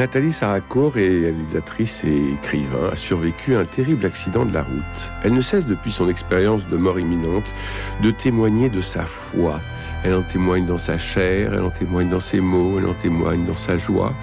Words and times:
Nathalie 0.00 0.32
Saraco, 0.32 0.88
réalisatrice 0.88 2.04
et 2.04 2.32
écrivain, 2.32 2.88
a 2.90 2.96
survécu 2.96 3.54
à 3.54 3.58
un 3.58 3.64
terrible 3.66 4.06
accident 4.06 4.46
de 4.46 4.54
la 4.54 4.62
route. 4.62 5.12
Elle 5.22 5.34
ne 5.34 5.42
cesse 5.42 5.66
depuis 5.66 5.92
son 5.92 6.08
expérience 6.08 6.66
de 6.66 6.76
mort 6.78 6.98
imminente 6.98 7.52
de 8.02 8.10
témoigner 8.10 8.70
de 8.70 8.80
sa 8.80 9.02
foi. 9.02 9.60
Elle 10.02 10.14
en 10.14 10.22
témoigne 10.22 10.64
dans 10.64 10.78
sa 10.78 10.96
chair, 10.96 11.52
elle 11.52 11.60
en 11.60 11.68
témoigne 11.68 12.08
dans 12.08 12.18
ses 12.18 12.40
mots, 12.40 12.78
elle 12.78 12.86
en 12.86 12.94
témoigne 12.94 13.44
dans 13.44 13.58
sa 13.58 13.76
joie. 13.76 14.14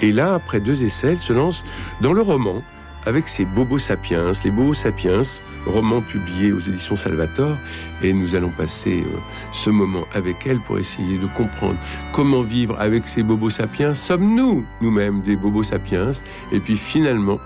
Et 0.00 0.12
là, 0.12 0.32
après 0.34 0.60
deux 0.60 0.84
essais, 0.84 1.08
elle 1.08 1.18
se 1.18 1.32
lance 1.32 1.64
dans 2.00 2.12
le 2.12 2.22
roman 2.22 2.62
avec 3.06 3.28
ses 3.28 3.44
Bobos 3.44 3.78
Sapiens, 3.78 4.32
les 4.44 4.50
Bobos 4.50 4.74
Sapiens, 4.74 5.22
roman 5.64 6.00
publié 6.00 6.52
aux 6.52 6.60
éditions 6.60 6.96
Salvator, 6.96 7.56
et 8.02 8.12
nous 8.12 8.34
allons 8.34 8.50
passer 8.50 9.04
euh, 9.06 9.18
ce 9.52 9.70
moment 9.70 10.04
avec 10.12 10.46
elle 10.46 10.60
pour 10.60 10.78
essayer 10.78 11.18
de 11.18 11.26
comprendre 11.28 11.78
comment 12.12 12.42
vivre 12.42 12.76
avec 12.78 13.06
ces 13.06 13.22
Bobos 13.22 13.50
Sapiens. 13.50 13.94
Sommes-nous 13.94 14.64
nous-mêmes 14.80 15.22
des 15.22 15.36
Bobos 15.36 15.62
Sapiens? 15.62 16.10
Et 16.52 16.60
puis 16.60 16.76
finalement, 16.76 17.38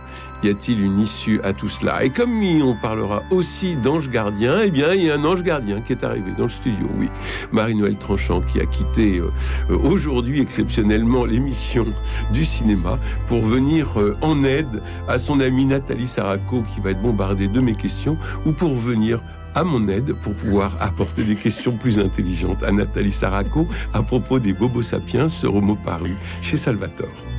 y 0.42 0.48
a-t-il 0.48 0.80
une 0.80 1.00
issue 1.00 1.40
à 1.42 1.52
tout 1.52 1.68
cela? 1.68 2.04
Et 2.04 2.10
comme 2.10 2.40
on 2.62 2.74
parlera 2.74 3.22
aussi 3.30 3.76
d'ange 3.76 4.08
gardien, 4.08 4.60
eh 4.64 4.70
bien, 4.70 4.94
il 4.94 5.04
y 5.04 5.10
a 5.10 5.14
un 5.14 5.24
ange 5.24 5.42
gardien 5.42 5.80
qui 5.80 5.92
est 5.92 6.04
arrivé 6.04 6.32
dans 6.36 6.44
le 6.44 6.50
studio, 6.50 6.88
oui. 6.98 7.08
Marie-Noël 7.52 7.96
Tranchant 7.96 8.40
qui 8.40 8.60
a 8.60 8.66
quitté 8.66 9.18
euh, 9.18 9.30
euh, 9.70 9.78
aujourd'hui 9.78 10.40
exceptionnellement 10.40 11.24
l'émission 11.24 11.86
du 12.32 12.44
cinéma 12.44 12.98
pour 13.28 13.40
venir 13.40 13.98
euh, 13.98 14.16
en 14.22 14.42
aide 14.44 14.82
à 15.08 15.18
son 15.18 15.40
amie 15.40 15.64
Nathalie 15.64 16.08
Saraco 16.08 16.62
qui 16.74 16.80
va 16.80 16.90
être 16.90 17.02
bombardée 17.02 17.48
de 17.48 17.60
mes 17.60 17.74
questions 17.74 18.16
ou 18.46 18.52
pour 18.52 18.74
venir 18.74 19.20
à 19.54 19.64
mon 19.64 19.88
aide 19.88 20.14
pour 20.22 20.34
pouvoir 20.34 20.76
apporter 20.80 21.24
des 21.24 21.36
questions 21.36 21.76
plus 21.76 21.98
intelligentes 21.98 22.62
à 22.62 22.72
Nathalie 22.72 23.12
Saraco 23.12 23.66
à 23.92 24.02
propos 24.02 24.38
des 24.38 24.52
Bobo 24.52 24.82
Sapiens, 24.82 25.28
ce 25.28 25.46
roman 25.46 25.76
paru 25.76 26.14
chez 26.42 26.56
Salvatore. 26.56 27.29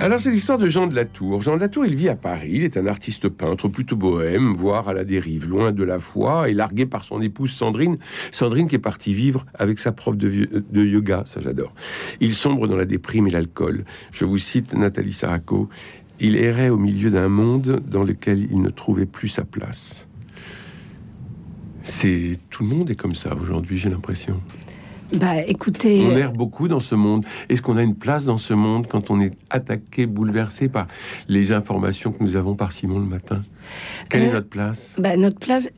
Alors 0.00 0.20
c'est 0.20 0.30
l'histoire 0.30 0.58
de 0.58 0.68
Jean 0.68 0.86
de 0.86 0.94
la 0.94 1.04
Tour. 1.04 1.40
Jean 1.40 1.56
de 1.56 1.60
la 1.60 1.68
Tour, 1.68 1.84
il 1.84 1.96
vit 1.96 2.08
à 2.08 2.14
Paris, 2.14 2.50
il 2.52 2.62
est 2.62 2.76
un 2.76 2.86
artiste 2.86 3.28
peintre 3.28 3.66
plutôt 3.66 3.96
bohème, 3.96 4.52
voire 4.52 4.88
à 4.88 4.92
la 4.92 5.02
dérive, 5.02 5.48
loin 5.48 5.72
de 5.72 5.82
la 5.82 5.98
foi, 5.98 6.48
et 6.48 6.54
largué 6.54 6.86
par 6.86 7.02
son 7.02 7.20
épouse 7.20 7.50
Sandrine. 7.50 7.98
Sandrine 8.30 8.68
qui 8.68 8.76
est 8.76 8.78
partie 8.78 9.12
vivre 9.12 9.44
avec 9.54 9.80
sa 9.80 9.90
prof 9.90 10.16
de, 10.16 10.48
de 10.70 10.84
yoga, 10.84 11.24
ça 11.26 11.40
j'adore. 11.40 11.74
Il 12.20 12.32
sombre 12.32 12.68
dans 12.68 12.76
la 12.76 12.84
déprime 12.84 13.26
et 13.26 13.30
l'alcool. 13.30 13.84
Je 14.12 14.24
vous 14.24 14.38
cite 14.38 14.72
Nathalie 14.72 15.12
Saraco. 15.12 15.68
Il 16.20 16.36
errait 16.36 16.68
au 16.68 16.78
milieu 16.78 17.10
d'un 17.10 17.28
monde 17.28 17.82
dans 17.84 18.04
lequel 18.04 18.46
il 18.52 18.62
ne 18.62 18.70
trouvait 18.70 19.06
plus 19.06 19.28
sa 19.28 19.44
place. 19.44 20.06
C'est 21.82 22.38
tout 22.50 22.62
le 22.62 22.68
monde 22.68 22.88
est 22.90 22.96
comme 22.96 23.16
ça 23.16 23.34
aujourd'hui, 23.34 23.78
j'ai 23.78 23.90
l'impression. 23.90 24.40
Bah, 25.14 25.40
écoutez. 25.46 26.06
On 26.06 26.16
erre 26.16 26.32
beaucoup 26.32 26.68
dans 26.68 26.80
ce 26.80 26.94
monde. 26.94 27.24
Est-ce 27.48 27.62
qu'on 27.62 27.76
a 27.76 27.82
une 27.82 27.94
place 27.94 28.24
dans 28.26 28.38
ce 28.38 28.52
monde 28.54 28.86
quand 28.88 29.10
on 29.10 29.20
est 29.20 29.32
attaqué, 29.50 30.06
bouleversé 30.06 30.68
par 30.68 30.86
les 31.28 31.52
informations 31.52 32.12
que 32.12 32.22
nous 32.22 32.36
avons 32.36 32.54
par 32.54 32.72
Simon 32.72 32.98
le 32.98 33.06
matin? 33.06 33.42
Quelle 34.10 34.22
est 34.24 34.28
Euh, 34.28 34.32
notre 34.34 34.48
place? 34.48 34.96
Bah, 34.98 35.16
notre 35.16 35.38
place, 35.38 35.68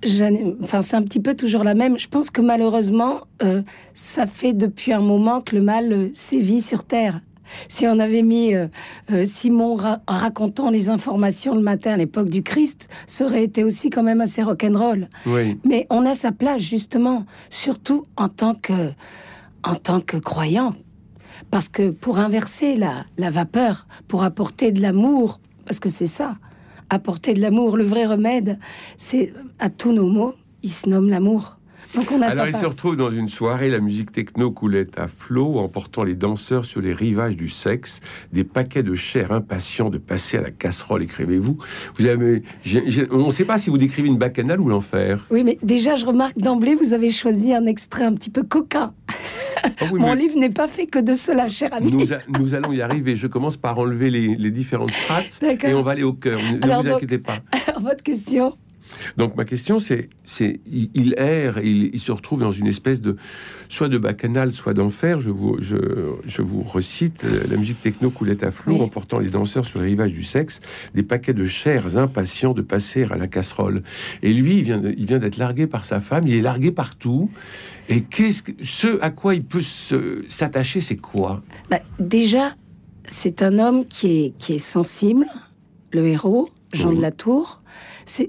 enfin, 0.62 0.82
c'est 0.82 0.96
un 0.96 1.02
petit 1.02 1.20
peu 1.20 1.34
toujours 1.34 1.64
la 1.64 1.74
même. 1.74 1.98
Je 1.98 2.08
pense 2.08 2.30
que 2.30 2.40
malheureusement, 2.40 3.20
euh, 3.42 3.62
ça 3.94 4.26
fait 4.26 4.52
depuis 4.52 4.92
un 4.92 5.00
moment 5.00 5.40
que 5.40 5.54
le 5.56 5.62
mal 5.62 5.92
euh, 5.92 6.08
sévit 6.12 6.60
sur 6.60 6.84
Terre. 6.84 7.20
Si 7.68 7.86
on 7.86 7.98
avait 7.98 8.22
mis 8.22 8.54
euh, 8.54 8.68
euh, 9.10 9.24
Simon 9.24 9.74
ra- 9.74 10.00
racontant 10.06 10.70
les 10.70 10.88
informations 10.88 11.54
le 11.54 11.62
matin 11.62 11.92
à 11.92 11.96
l'époque 11.96 12.28
du 12.28 12.42
Christ, 12.42 12.88
ça 13.06 13.24
aurait 13.24 13.44
été 13.44 13.64
aussi 13.64 13.90
quand 13.90 14.02
même 14.02 14.20
assez 14.20 14.42
rock'n'roll. 14.42 15.08
Oui. 15.26 15.58
Mais 15.64 15.86
on 15.90 16.06
a 16.06 16.14
sa 16.14 16.32
place 16.32 16.62
justement, 16.62 17.24
surtout 17.50 18.06
en 18.16 18.28
tant 18.28 18.54
que, 18.54 18.90
en 19.64 19.74
tant 19.74 20.00
que 20.00 20.16
croyant. 20.16 20.74
Parce 21.50 21.68
que 21.68 21.90
pour 21.90 22.18
inverser 22.18 22.76
la, 22.76 23.04
la 23.16 23.30
vapeur, 23.30 23.86
pour 24.08 24.24
apporter 24.24 24.72
de 24.72 24.80
l'amour, 24.82 25.40
parce 25.64 25.80
que 25.80 25.88
c'est 25.88 26.06
ça, 26.06 26.34
apporter 26.90 27.34
de 27.34 27.40
l'amour, 27.40 27.76
le 27.76 27.84
vrai 27.84 28.04
remède, 28.04 28.58
c'est 28.96 29.32
à 29.58 29.70
tous 29.70 29.92
nos 29.92 30.08
maux, 30.08 30.34
il 30.62 30.70
se 30.70 30.88
nomme 30.88 31.08
l'amour. 31.08 31.56
Donc 31.94 32.10
on 32.12 32.22
a 32.22 32.26
Alors 32.28 32.46
il 32.46 32.54
se 32.56 32.66
retrouve 32.66 32.96
dans 32.96 33.10
une 33.10 33.28
soirée, 33.28 33.68
la 33.68 33.80
musique 33.80 34.12
techno 34.12 34.50
coulait 34.52 34.86
à 34.96 35.08
flot, 35.08 35.58
emportant 35.58 36.04
les 36.04 36.14
danseurs 36.14 36.64
sur 36.64 36.80
les 36.80 36.92
rivages 36.92 37.36
du 37.36 37.48
sexe, 37.48 38.00
des 38.32 38.44
paquets 38.44 38.82
de 38.82 38.94
chair 38.94 39.32
impatients 39.32 39.90
de 39.90 39.98
passer 39.98 40.36
à 40.38 40.42
la 40.42 40.50
casserole, 40.50 41.02
écrivez-vous. 41.02 41.58
Vous 41.98 42.06
avez, 42.06 42.42
on 43.10 43.26
ne 43.26 43.30
sait 43.30 43.44
pas 43.44 43.58
si 43.58 43.70
vous 43.70 43.78
décrivez 43.78 44.08
une 44.08 44.18
bacchanale 44.18 44.60
ou 44.60 44.68
l'enfer. 44.68 45.26
Oui, 45.30 45.42
mais 45.44 45.58
déjà, 45.62 45.96
je 45.96 46.04
remarque 46.04 46.38
d'emblée, 46.38 46.74
vous 46.74 46.94
avez 46.94 47.10
choisi 47.10 47.52
un 47.52 47.66
extrait 47.66 48.04
un 48.04 48.14
petit 48.14 48.30
peu 48.30 48.42
coquin. 48.44 48.92
Oh 49.82 49.86
oui, 49.92 50.00
Mon 50.00 50.14
livre 50.14 50.38
n'est 50.38 50.48
pas 50.50 50.68
fait 50.68 50.86
que 50.86 50.98
de 50.98 51.14
cela, 51.14 51.48
cher 51.48 51.72
ami. 51.74 51.92
nous, 51.92 52.12
a- 52.12 52.18
nous 52.38 52.54
allons 52.54 52.72
y 52.72 52.80
arriver. 52.80 53.16
Je 53.16 53.26
commence 53.26 53.56
par 53.56 53.78
enlever 53.78 54.10
les, 54.10 54.36
les 54.36 54.50
différentes 54.50 54.92
strates 54.92 55.42
et 55.64 55.74
on 55.74 55.82
va 55.82 55.90
aller 55.92 56.02
au 56.02 56.12
cœur. 56.14 56.38
Ne, 56.38 56.62
Alors 56.62 56.82
vous 56.82 56.88
donc- 56.88 56.96
inquiétez 56.96 57.18
pas. 57.18 57.38
Alors, 57.66 57.80
votre 57.82 58.02
question 58.02 58.56
Donc 59.16 59.36
ma 59.36 59.44
question 59.44 59.78
c'est, 59.78 60.08
c'est 60.24 60.60
il, 60.66 61.14
erre, 61.16 61.58
il, 61.62 61.90
il 61.92 61.98
se 62.00 62.12
retrouve 62.12 62.40
dans 62.40 62.52
une 62.52 62.66
espèce 62.66 63.00
de 63.00 63.16
soit 63.68 63.88
de 63.88 63.98
bacchanal, 63.98 64.52
soit 64.52 64.74
d'enfer. 64.74 65.20
Je 65.20 65.30
vous, 65.30 65.56
je, 65.60 65.76
je 66.24 66.42
vous 66.42 66.62
recite 66.62 67.24
euh, 67.24 67.44
la 67.48 67.56
musique 67.56 67.80
techno 67.80 68.10
coulait 68.10 68.42
à 68.44 68.50
flot, 68.50 68.74
Oui. 68.74 68.80
emportant 68.80 69.18
les 69.18 69.30
danseurs 69.30 69.64
sur 69.66 69.78
le 69.80 69.86
rivage 69.86 70.12
du 70.12 70.22
sexe, 70.24 70.60
des 70.94 71.02
paquets 71.02 71.34
de 71.34 71.44
chairs 71.44 71.96
impatients 71.96 72.52
de 72.54 72.62
passer 72.62 73.04
à 73.10 73.16
la 73.16 73.26
casserole. 73.26 73.82
Et 74.22 74.32
lui, 74.32 74.58
il 74.58 74.62
vient, 74.62 74.82
il 74.96 75.06
vient 75.06 75.18
d'être 75.18 75.36
largué 75.36 75.66
par 75.66 75.84
sa 75.84 76.00
femme. 76.00 76.26
Il 76.26 76.34
est 76.34 76.42
largué 76.42 76.70
partout. 76.72 77.30
Et 77.88 78.02
qu'est-ce 78.02 78.42
que, 78.42 78.52
ce 78.64 79.00
à 79.00 79.10
quoi 79.10 79.34
il 79.34 79.42
peut 79.44 79.62
se- 79.62 80.24
s'attacher, 80.28 80.80
c'est 80.80 80.96
quoi? 80.96 81.42
Bah, 81.70 81.80
Déjà, 81.98 82.54
c'est 83.06 83.42
un 83.42 83.58
homme 83.58 83.84
qui 83.86 84.24
est, 84.26 84.34
qui 84.38 84.54
est 84.54 84.58
sensible, 84.58 85.26
le 85.92 86.06
héros, 86.06 86.50
Jean 86.72 86.90
Oui. 86.90 86.96
de 86.96 87.02
la 87.02 87.10
Tour. 87.10 87.59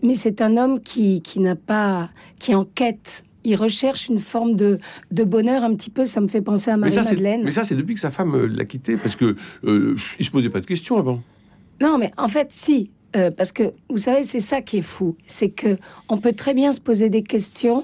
Mais 0.03 0.15
c'est 0.15 0.41
un 0.41 0.57
homme 0.57 0.79
qui, 0.79 1.21
qui 1.21 1.39
n'a 1.39 1.55
pas, 1.55 2.09
qui 2.39 2.55
enquête. 2.55 3.23
Il 3.43 3.55
recherche 3.55 4.07
une 4.07 4.19
forme 4.19 4.55
de, 4.55 4.79
de 5.11 5.23
bonheur 5.23 5.63
un 5.63 5.73
petit 5.75 5.89
peu. 5.89 6.05
Ça 6.05 6.21
me 6.21 6.27
fait 6.27 6.41
penser 6.41 6.69
à 6.71 6.77
Marie-Madeleine. 6.77 7.41
mais 7.43 7.51
ça, 7.51 7.63
c'est 7.63 7.75
depuis 7.75 7.95
que 7.95 7.99
sa 7.99 8.11
femme 8.11 8.35
euh, 8.35 8.47
l'a 8.47 8.65
quitté, 8.65 8.97
parce 8.97 9.15
que 9.15 9.35
euh, 9.63 9.95
il 10.19 10.25
se 10.25 10.31
posait 10.31 10.49
pas 10.49 10.61
de 10.61 10.65
questions 10.67 10.97
avant. 10.97 11.21
Non, 11.81 11.97
mais 11.97 12.11
en 12.17 12.27
fait, 12.27 12.49
si. 12.51 12.91
Euh, 13.17 13.29
parce 13.29 13.51
que 13.51 13.73
vous 13.89 13.97
savez, 13.97 14.23
c'est 14.23 14.39
ça 14.39 14.61
qui 14.61 14.77
est 14.77 14.81
fou, 14.81 15.17
c'est 15.25 15.49
que 15.49 15.77
on 16.07 16.17
peut 16.17 16.31
très 16.31 16.53
bien 16.53 16.71
se 16.71 16.79
poser 16.79 17.09
des 17.09 17.23
questions, 17.23 17.83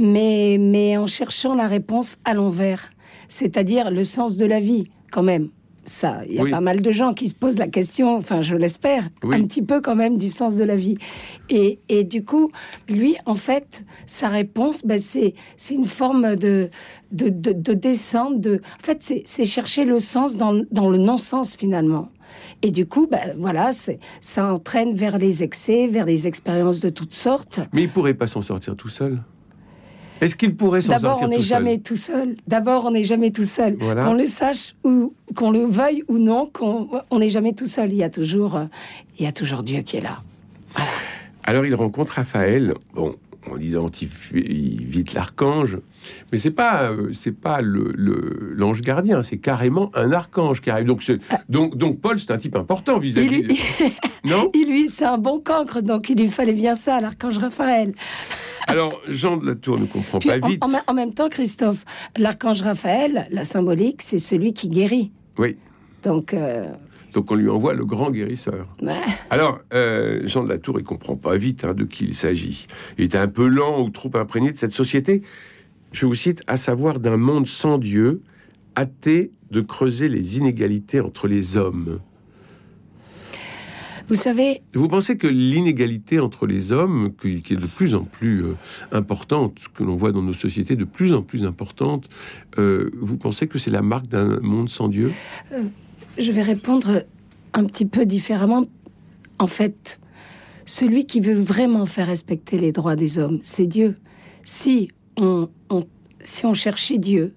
mais 0.00 0.56
mais 0.58 0.96
en 0.96 1.06
cherchant 1.06 1.54
la 1.54 1.68
réponse 1.68 2.18
à 2.24 2.34
l'envers, 2.34 2.90
c'est-à-dire 3.28 3.92
le 3.92 4.02
sens 4.02 4.36
de 4.36 4.44
la 4.44 4.58
vie, 4.58 4.88
quand 5.12 5.22
même. 5.22 5.50
Ça, 5.88 6.22
il 6.28 6.34
y 6.34 6.38
a 6.40 6.42
Oui. 6.42 6.50
pas 6.50 6.60
mal 6.60 6.82
de 6.82 6.90
gens 6.90 7.14
qui 7.14 7.28
se 7.28 7.34
posent 7.34 7.58
la 7.58 7.68
question, 7.68 8.16
enfin, 8.16 8.42
je 8.42 8.56
l'espère, 8.56 9.04
Oui. 9.22 9.36
un 9.36 9.44
petit 9.46 9.62
peu 9.62 9.80
quand 9.80 9.94
même 9.94 10.18
du 10.18 10.30
sens 10.32 10.56
de 10.56 10.64
la 10.64 10.74
vie. 10.74 10.98
Et, 11.48 11.78
et 11.88 12.02
du 12.02 12.24
coup, 12.24 12.50
lui, 12.88 13.16
en 13.24 13.36
fait, 13.36 13.84
sa 14.04 14.28
réponse, 14.28 14.84
ben, 14.84 14.98
c'est 14.98 15.34
c'est 15.56 15.74
une 15.74 15.84
forme 15.84 16.34
de 16.34 16.70
de, 17.12 17.28
de, 17.28 17.52
de 17.52 17.72
descente. 17.72 18.40
De, 18.40 18.56
en 18.56 18.84
fait, 18.84 18.98
c'est 19.00 19.22
c'est 19.26 19.44
chercher 19.44 19.84
le 19.84 20.00
sens 20.00 20.36
dans, 20.36 20.60
dans 20.72 20.90
le 20.90 20.98
non-sens 20.98 21.54
finalement. 21.56 22.08
Et 22.62 22.72
du 22.72 22.84
coup, 22.86 23.06
ben, 23.06 23.34
voilà, 23.38 23.70
c'est- 23.70 24.00
ça 24.20 24.52
entraîne 24.52 24.92
vers 24.92 25.18
les 25.18 25.44
excès, 25.44 25.86
vers 25.86 26.04
les 26.04 26.26
expériences 26.26 26.80
de 26.80 26.88
toutes 26.88 27.14
sortes. 27.14 27.60
Mais 27.72 27.82
il 27.84 27.90
pourrait 27.90 28.14
pas 28.14 28.26
s'en 28.26 28.42
sortir 28.42 28.74
tout 28.74 28.88
seul. 28.88 29.22
Est-ce 30.22 30.34
qu'il 30.34 30.56
pourrait 30.56 30.80
s'en 30.80 30.92
D'abord, 30.92 31.18
sortir 31.18 31.26
on 31.26 31.30
n'est 31.30 31.36
tout 31.36 31.42
jamais 31.42 31.74
seul 31.74 31.82
tout 31.82 31.96
seul. 31.96 32.36
D'abord, 32.48 32.86
on 32.86 32.90
n'est 32.90 33.04
jamais 33.04 33.30
tout 33.30 33.44
seul. 33.44 33.76
Voilà. 33.78 34.02
Qu'on 34.02 34.14
le 34.14 34.24
sache 34.26 34.74
ou 34.82 35.12
qu'on 35.36 35.52
le 35.52 35.64
veuille 35.64 36.02
ou 36.08 36.18
non, 36.18 36.50
qu'on 36.52 36.88
on 37.10 37.18
n'est 37.20 37.30
jamais 37.30 37.52
tout 37.52 37.66
seul. 37.66 37.92
Il 37.92 37.98
y 37.98 38.02
a 38.02 38.10
toujours, 38.10 38.56
euh, 38.56 38.64
il 39.18 39.24
y 39.24 39.28
a 39.28 39.32
toujours 39.32 39.62
Dieu 39.62 39.82
qui 39.82 39.98
est 39.98 40.00
là. 40.00 40.22
Alors 41.44 41.64
il 41.64 41.74
rencontre 41.74 42.14
Raphaël. 42.14 42.74
Bon, 42.94 43.14
on 43.50 43.58
identifie 43.58 44.78
vite 44.80 45.14
l'archange, 45.14 45.78
mais 46.32 46.38
c'est 46.38 46.50
pas 46.50 46.90
euh, 46.90 47.10
c'est 47.12 47.38
pas 47.38 47.60
le 47.60 47.92
l'ange 48.56 48.80
gardien, 48.80 49.22
c'est 49.22 49.38
carrément 49.38 49.90
un 49.94 50.10
archange 50.10 50.60
qui 50.60 50.70
arrive. 50.70 50.86
Donc 50.86 51.02
ah. 51.30 51.40
donc 51.48 51.76
donc 51.76 52.00
Paul 52.00 52.18
c'est 52.18 52.32
un 52.32 52.38
type 52.38 52.56
important 52.56 52.98
vis-à-vis. 52.98 53.42
-vis 53.42 53.92
non? 54.24 54.50
Il 54.54 54.68
lui 54.68 54.88
c'est 54.88 55.04
un 55.04 55.18
bon 55.18 55.38
cancre, 55.38 55.80
donc 55.80 56.10
il 56.10 56.18
lui 56.18 56.26
fallait 56.26 56.52
bien 56.52 56.74
ça, 56.74 57.00
l'archange 57.00 57.38
Raphaël. 57.38 57.94
Alors 58.66 59.00
Jean 59.08 59.36
de 59.36 59.46
la 59.46 59.54
Tour 59.54 59.78
ne 59.78 59.86
comprend 59.86 60.18
pas 60.18 60.38
vite. 60.38 60.62
En, 60.88 60.94
même 60.94 61.14
temps, 61.14 61.28
Christophe, 61.28 61.84
l'archange 62.16 62.62
Raphaël, 62.62 63.28
la 63.30 63.44
symbolique, 63.44 64.02
c'est 64.02 64.18
celui 64.18 64.52
qui 64.54 64.68
guérit. 64.68 65.12
Oui. 65.38 65.56
Donc. 66.02 66.34
Euh, 66.34 66.72
donc 67.12 67.30
on 67.30 67.34
lui 67.34 67.48
envoie 67.48 67.72
le 67.72 67.86
grand 67.86 68.10
guérisseur. 68.10 68.66
Alors, 69.30 69.60
euh, 69.72 70.20
Jean 70.26 70.44
de 70.44 70.50
la 70.50 70.58
Tour, 70.58 70.78
il 70.78 70.84
comprend 70.84 71.16
pas 71.16 71.38
vite 71.38 71.64
hein, 71.64 71.72
de 71.72 71.84
qui 71.84 72.04
il 72.04 72.14
s'agit. 72.14 72.66
Il 72.98 73.04
est 73.04 73.14
un 73.14 73.26
peu 73.26 73.48
lent 73.48 73.82
ou 73.82 73.88
trop 73.88 74.10
imprégné 74.14 74.52
de 74.52 74.58
cette 74.58 74.72
société. 74.72 75.22
Je 75.92 76.04
vous 76.04 76.14
cite, 76.14 76.42
à 76.46 76.58
savoir 76.58 77.00
d'un 77.00 77.16
monde 77.16 77.46
sans 77.46 77.78
Dieu, 77.78 78.20
hâté 78.76 79.32
de 79.50 79.62
creuser 79.62 80.08
les 80.08 80.36
inégalités 80.36 81.00
entre 81.00 81.26
les 81.26 81.56
hommes. 81.56 82.00
Vous 84.08 84.14
savez. 84.14 84.62
Vous 84.72 84.88
pensez 84.88 85.16
que 85.16 85.26
l'inégalité 85.26 86.20
entre 86.20 86.46
les 86.46 86.70
hommes, 86.70 87.12
qui, 87.20 87.42
est 87.50 87.56
de 87.56 87.66
plus 87.66 87.94
en 87.94 88.04
plus 88.04 88.44
euh, 88.44 88.54
importante, 88.92 89.58
que 89.74 89.82
l'on 89.82 89.96
voit 89.96 90.12
dans 90.12 90.22
nos 90.22 90.32
sociétés 90.32 90.76
de 90.76 90.84
plus 90.84 91.12
en 91.12 91.22
plus 91.22 91.44
importante, 91.44 92.08
euh, 92.58 92.90
vous 93.00 93.16
pensez 93.16 93.48
que 93.48 93.58
c'est 93.58 93.70
la 93.70 93.82
marque 93.82 94.06
d'un 94.06 94.40
monde 94.40 94.70
sans 94.70 94.88
Dieu? 94.88 95.12
Je 96.18 96.30
vais 96.30 96.42
répondre 96.42 97.02
un 97.52 97.64
petit 97.64 97.86
peu 97.86 98.06
différemment. 98.06 98.66
En 99.38 99.48
fait, 99.48 99.98
celui 100.64 101.06
qui 101.06 101.20
veut 101.20 101.38
vraiment 101.38 101.84
faire 101.84 102.06
respecter 102.06 102.58
les 102.58 102.72
droits 102.72 102.96
des 102.96 103.18
hommes, 103.18 103.40
c'est 103.42 103.66
Dieu. 103.66 103.96
Si 104.44 104.88
on, 105.16 105.48
si 106.20 106.46
on 106.46 106.54
cherchait 106.54 106.98
Dieu, 106.98 107.34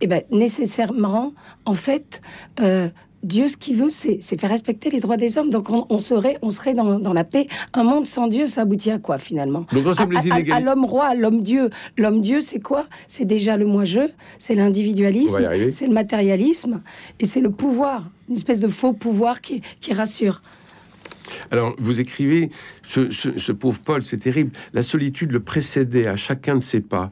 eh 0.00 0.06
ben, 0.06 0.22
nécessairement, 0.30 1.34
en 1.64 1.74
fait, 1.74 2.20
euh, 2.60 2.88
Dieu, 3.24 3.48
ce 3.48 3.56
qu'il 3.56 3.76
veut, 3.76 3.88
c'est 3.88 4.20
faire 4.38 4.50
respecter 4.50 4.90
les 4.90 5.00
droits 5.00 5.16
des 5.16 5.38
hommes. 5.38 5.48
Donc, 5.48 5.68
on, 5.70 5.98
serait, 5.98 6.36
on 6.42 6.50
serait 6.50 6.74
dans, 6.74 7.12
la 7.12 7.24
paix. 7.24 7.48
Un 7.72 7.82
monde 7.82 8.06
sans 8.06 8.28
Dieu, 8.28 8.46
ça 8.46 8.62
aboutit 8.62 8.90
à 8.90 8.98
quoi, 8.98 9.16
finalement? 9.18 9.66
À, 10.52 10.60
l'homme 10.60 10.84
roi, 10.84 11.06
à 11.06 11.14
l'homme 11.14 11.40
Dieu. 11.40 11.70
L'homme 11.96 12.20
Dieu, 12.20 12.40
c'est 12.40 12.60
quoi? 12.60 12.86
C'est 13.08 13.24
déjà 13.24 13.56
le 13.56 13.64
moi-je, 13.64 14.10
c'est 14.38 14.54
l'individualisme, 14.54 15.38
c'est 15.70 15.86
le 15.86 15.94
matérialisme, 15.94 16.82
et 17.18 17.24
c'est 17.24 17.40
le 17.40 17.50
pouvoir, 17.50 18.10
une 18.28 18.36
espèce 18.36 18.60
de 18.60 18.68
faux 18.68 18.92
pouvoir 18.92 19.40
qui, 19.40 19.62
rassure. 19.90 20.42
Alors, 21.50 21.74
vous 21.78 22.00
écrivez, 22.00 22.50
ce, 22.82 23.10
ce 23.10 23.52
pauvre 23.52 23.80
Paul, 23.80 24.02
c'est 24.02 24.18
terrible. 24.18 24.50
La 24.74 24.82
solitude 24.82 25.32
le 25.32 25.40
précédait 25.40 26.06
à 26.06 26.16
chacun 26.16 26.56
de 26.56 26.62
ses 26.62 26.80
pas 26.80 27.10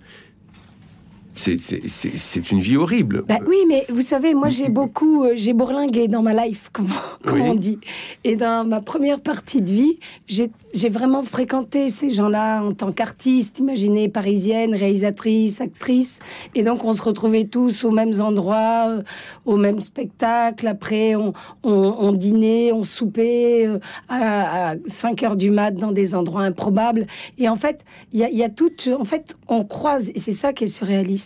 c'est 1.34 2.50
une 2.50 2.60
vie 2.60 2.76
horrible. 2.76 3.24
Bah 3.26 3.38
oui, 3.46 3.56
mais 3.68 3.84
vous 3.88 4.00
savez, 4.00 4.34
moi 4.34 4.48
j'ai 4.48 4.68
beaucoup, 4.68 5.24
euh, 5.24 5.32
j'ai 5.34 5.52
bourlingué 5.52 6.08
dans 6.08 6.22
ma 6.22 6.46
life, 6.46 6.70
comme, 6.72 6.90
on 7.26 7.54
dit. 7.54 7.78
Et 8.24 8.36
dans 8.36 8.66
ma 8.66 8.80
première 8.80 9.20
partie 9.20 9.62
de 9.62 9.70
vie, 9.70 9.98
j'ai 10.26 10.88
vraiment 10.88 11.22
fréquenté 11.22 11.88
ces 11.88 12.10
gens-là 12.10 12.62
en 12.62 12.72
tant 12.72 12.92
qu'artiste, 12.92 13.60
imaginez, 13.60 14.08
parisienne, 14.08 14.74
réalisatrice, 14.74 15.60
actrice. 15.60 16.18
Et 16.54 16.62
donc 16.62 16.84
on 16.84 16.92
se 16.92 17.02
retrouvait 17.02 17.44
tous 17.44 17.84
aux 17.84 17.90
mêmes 17.90 18.20
endroits, 18.20 18.88
euh, 18.88 19.02
au 19.46 19.56
même 19.56 19.80
spectacle. 19.80 20.66
Après, 20.66 21.14
on, 21.14 21.32
on, 21.62 22.12
dînait, 22.12 22.72
on 22.72 22.84
soupait 22.84 23.66
euh, 23.66 23.78
à, 24.08 24.74
5 24.86 25.22
heures 25.22 25.36
du 25.36 25.50
mat 25.50 25.70
dans 25.70 25.92
des 25.92 26.14
endroits 26.14 26.42
improbables. 26.42 27.06
Et 27.38 27.48
en 27.48 27.56
fait, 27.56 27.84
il 28.12 28.20
y 28.20 28.24
a, 28.24 28.30
y 28.30 28.42
a 28.42 28.48
tout. 28.48 28.70
En 28.98 29.04
fait, 29.04 29.36
on 29.48 29.64
croise, 29.64 30.10
et 30.10 30.18
c'est 30.18 30.32
ça 30.32 30.52
qui 30.52 30.64
est 30.64 30.68
surréaliste 30.68 31.21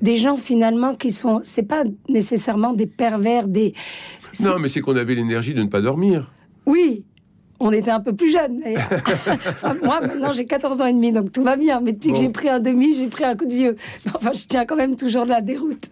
des 0.00 0.16
gens 0.16 0.36
finalement 0.36 0.94
qui 0.94 1.10
sont, 1.10 1.40
c'est 1.42 1.66
pas 1.66 1.84
nécessairement 2.08 2.72
des 2.72 2.86
pervers, 2.86 3.48
des. 3.48 3.74
Non, 4.40 4.58
mais 4.58 4.68
c'est 4.68 4.80
qu'on 4.80 4.96
avait 4.96 5.14
l'énergie 5.14 5.54
de 5.54 5.62
ne 5.62 5.68
pas 5.68 5.80
dormir. 5.80 6.30
Oui, 6.66 7.04
on 7.60 7.72
était 7.72 7.90
un 7.90 8.00
peu 8.00 8.14
plus 8.14 8.30
jeunes. 8.30 8.60
moi, 9.82 10.00
maintenant, 10.00 10.32
j'ai 10.32 10.46
14 10.46 10.80
ans 10.80 10.86
et 10.86 10.92
demi, 10.92 11.12
donc 11.12 11.32
tout 11.32 11.42
va 11.42 11.56
bien. 11.56 11.80
Mais 11.80 11.92
depuis 11.92 12.12
que 12.12 12.18
j'ai 12.18 12.28
pris 12.28 12.48
un 12.48 12.60
demi, 12.60 12.94
j'ai 12.94 13.08
pris 13.08 13.24
un 13.24 13.36
coup 13.36 13.46
de 13.46 13.54
vieux. 13.54 13.76
Enfin, 14.14 14.32
je 14.32 14.46
tiens 14.46 14.64
quand 14.64 14.76
même 14.76 14.96
toujours 14.96 15.24
la 15.24 15.40
déroute. 15.40 15.90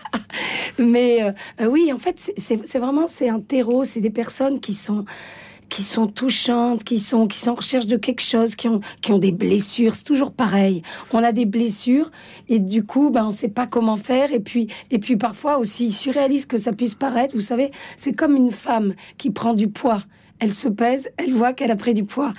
mais 0.78 1.22
euh, 1.22 1.66
oui, 1.66 1.92
en 1.92 1.98
fait, 1.98 2.32
c'est 2.36 2.78
vraiment 2.78 3.06
c'est 3.06 3.28
un 3.28 3.40
terreau, 3.40 3.84
c'est 3.84 4.00
des 4.00 4.10
personnes 4.10 4.60
qui 4.60 4.74
sont 4.74 5.04
qui 5.70 5.82
sont 5.82 6.06
touchantes, 6.06 6.84
qui 6.84 6.98
sont, 6.98 7.26
qui 7.26 7.38
sont 7.38 7.52
en 7.52 7.54
recherche 7.54 7.86
de 7.86 7.96
quelque 7.96 8.20
chose, 8.20 8.54
qui 8.54 8.68
ont, 8.68 8.80
qui 9.00 9.12
ont 9.12 9.18
des 9.18 9.32
blessures. 9.32 9.94
C'est 9.94 10.04
toujours 10.04 10.32
pareil. 10.32 10.82
On 11.12 11.22
a 11.22 11.32
des 11.32 11.46
blessures 11.46 12.10
et 12.48 12.58
du 12.58 12.84
coup, 12.84 13.10
ben, 13.10 13.24
on 13.24 13.28
ne 13.28 13.32
sait 13.32 13.48
pas 13.48 13.66
comment 13.66 13.96
faire. 13.96 14.32
Et 14.32 14.40
puis, 14.40 14.68
et 14.90 14.98
puis 14.98 15.16
parfois 15.16 15.56
aussi 15.56 15.92
surréaliste 15.92 16.50
que 16.50 16.58
ça 16.58 16.72
puisse 16.72 16.94
paraître, 16.94 17.34
vous 17.34 17.40
savez, 17.40 17.70
c'est 17.96 18.12
comme 18.12 18.36
une 18.36 18.50
femme 18.50 18.94
qui 19.16 19.30
prend 19.30 19.54
du 19.54 19.68
poids 19.68 20.02
elle 20.42 20.54
se 20.54 20.68
pèse, 20.68 21.10
elle 21.18 21.34
voit 21.34 21.52
qu'elle 21.52 21.70
a 21.70 21.76
pris 21.76 21.92
du 21.92 22.04
poids. 22.04 22.32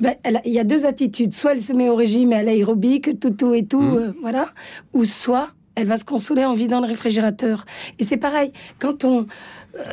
Ben, 0.00 0.14
il 0.46 0.52
y 0.52 0.58
a 0.58 0.64
deux 0.64 0.86
attitudes. 0.86 1.34
Soit 1.34 1.52
elle 1.52 1.60
se 1.60 1.74
met 1.74 1.90
au 1.90 1.94
régime 1.94 2.32
et 2.32 2.36
à 2.36 2.42
l'aérobique, 2.42 3.20
tout, 3.20 3.28
tout 3.28 3.52
et 3.52 3.66
tout, 3.66 3.82
mmh. 3.82 3.96
euh, 3.98 4.12
voilà. 4.22 4.48
Ou 4.94 5.04
soit 5.04 5.50
elle 5.74 5.86
va 5.86 5.96
se 5.98 6.04
consoler 6.04 6.44
en 6.44 6.54
vidant 6.54 6.80
le 6.80 6.86
réfrigérateur. 6.86 7.64
Et 7.98 8.04
c'est 8.04 8.16
pareil, 8.16 8.52
quand 8.78 9.04
on... 9.04 9.26
Euh, 9.76 9.92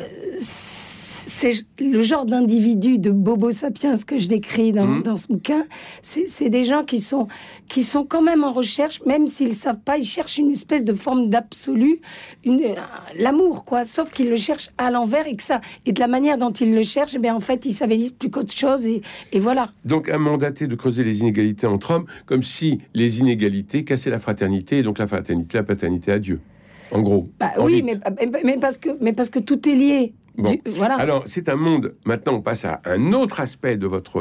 c'est 1.30 1.52
le 1.80 2.02
genre 2.02 2.26
d'individu 2.26 2.98
de 2.98 3.10
bobo 3.10 3.50
sapiens 3.50 3.94
que 4.06 4.18
je 4.18 4.28
décris 4.28 4.72
dans, 4.72 4.86
mmh. 4.86 5.02
dans 5.02 5.16
ce 5.16 5.28
bouquin. 5.28 5.64
C'est 6.02 6.50
des 6.50 6.64
gens 6.64 6.84
qui 6.84 6.98
sont, 6.98 7.28
qui 7.68 7.82
sont 7.82 8.04
quand 8.04 8.20
même 8.20 8.42
en 8.44 8.52
recherche, 8.52 9.00
même 9.06 9.26
s'ils 9.26 9.54
savent 9.54 9.80
pas, 9.80 9.96
ils 9.96 10.04
cherchent 10.04 10.38
une 10.38 10.50
espèce 10.50 10.84
de 10.84 10.92
forme 10.92 11.30
d'absolu, 11.30 12.00
l'amour, 13.18 13.64
quoi. 13.64 13.84
Sauf 13.84 14.10
qu'ils 14.10 14.28
le 14.28 14.36
cherchent 14.36 14.70
à 14.76 14.90
l'envers 14.90 15.26
et 15.26 15.36
que 15.36 15.42
ça, 15.42 15.60
et 15.86 15.92
de 15.92 16.00
la 16.00 16.08
manière 16.08 16.36
dont 16.36 16.52
ils 16.52 16.74
le 16.74 16.82
cherchent, 16.82 17.14
eh 17.14 17.18
bien, 17.18 17.34
en 17.34 17.40
fait, 17.40 17.64
ils 17.64 17.72
s'avélisent 17.72 18.12
plus 18.12 18.30
qu'autre 18.30 18.54
chose 18.54 18.84
et, 18.84 19.02
et, 19.32 19.38
voilà. 19.38 19.70
Donc, 19.84 20.08
un 20.08 20.18
mandaté 20.18 20.66
de 20.66 20.74
creuser 20.74 21.04
les 21.04 21.20
inégalités 21.20 21.66
entre 21.66 21.92
hommes, 21.92 22.06
comme 22.26 22.42
si 22.42 22.78
les 22.94 23.20
inégalités 23.20 23.84
cassaient 23.84 24.10
la 24.10 24.18
fraternité 24.18 24.78
et 24.78 24.82
donc 24.82 24.98
la 24.98 25.06
fraternité, 25.06 25.58
la 25.58 25.64
paternité 25.64 26.12
à 26.12 26.18
Dieu. 26.18 26.40
En 26.92 27.02
gros. 27.02 27.28
Bah, 27.38 27.52
oui, 27.58 27.82
mais, 27.82 27.94
mais, 28.44 28.56
parce 28.58 28.76
que, 28.76 28.90
mais 29.00 29.12
parce 29.12 29.30
que 29.30 29.38
tout 29.38 29.68
est 29.68 29.74
lié. 29.74 30.12
Voilà. 30.66 30.94
Alors, 30.96 31.22
c'est 31.26 31.48
un 31.48 31.56
monde. 31.56 31.94
Maintenant, 32.04 32.34
on 32.34 32.42
passe 32.42 32.64
à 32.64 32.80
un 32.84 33.12
autre 33.12 33.40
aspect 33.40 33.76
de 33.76 33.86
votre, 33.86 34.20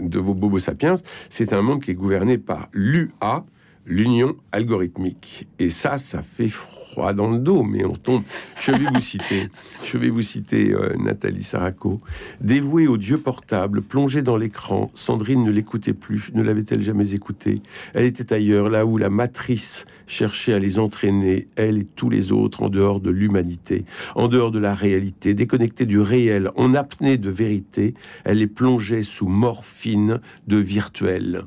de 0.00 0.18
vos 0.18 0.34
bobos 0.34 0.58
sapiens. 0.58 0.94
C'est 1.30 1.52
un 1.52 1.62
monde 1.62 1.82
qui 1.82 1.90
est 1.90 1.94
gouverné 1.94 2.38
par 2.38 2.68
l'UA, 2.72 3.44
l'Union 3.84 4.36
algorithmique. 4.52 5.48
Et 5.58 5.70
ça, 5.70 5.98
ça 5.98 6.22
fait 6.22 6.48
dans 6.96 7.30
le 7.30 7.38
dos, 7.38 7.62
mais 7.62 7.84
on 7.84 7.94
tombe. 7.94 8.22
Je 8.60 8.72
vais 8.72 8.86
vous 8.92 9.00
citer, 9.00 9.48
je 9.84 9.98
vais 9.98 10.08
vous 10.08 10.22
citer 10.22 10.72
euh, 10.72 10.94
Nathalie 10.98 11.44
Saraco. 11.44 12.00
Dévouée 12.40 12.86
au 12.86 12.96
Dieu 12.96 13.18
portable, 13.18 13.82
plongée 13.82 14.22
dans 14.22 14.36
l'écran, 14.36 14.90
Sandrine 14.94 15.44
ne 15.44 15.50
l'écoutait 15.50 15.92
plus, 15.92 16.30
ne 16.34 16.42
l'avait-elle 16.42 16.82
jamais 16.82 17.12
écouté 17.12 17.56
Elle 17.94 18.04
était 18.04 18.32
ailleurs, 18.32 18.70
là 18.70 18.86
où 18.86 18.96
la 18.96 19.10
matrice 19.10 19.86
cherchait 20.06 20.54
à 20.54 20.58
les 20.58 20.78
entraîner, 20.78 21.48
elle 21.56 21.78
et 21.78 21.84
tous 21.84 22.08
les 22.08 22.32
autres, 22.32 22.62
en 22.62 22.68
dehors 22.68 23.00
de 23.00 23.10
l'humanité, 23.10 23.84
en 24.14 24.28
dehors 24.28 24.50
de 24.50 24.58
la 24.58 24.74
réalité, 24.74 25.34
déconnectée 25.34 25.86
du 25.86 26.00
réel, 26.00 26.50
en 26.56 26.74
apnée 26.74 27.18
de 27.18 27.30
vérité, 27.30 27.94
elle 28.24 28.38
les 28.38 28.46
plongeait 28.46 29.02
sous 29.02 29.28
morphine 29.28 30.20
de 30.46 30.56
virtuel. 30.56 31.44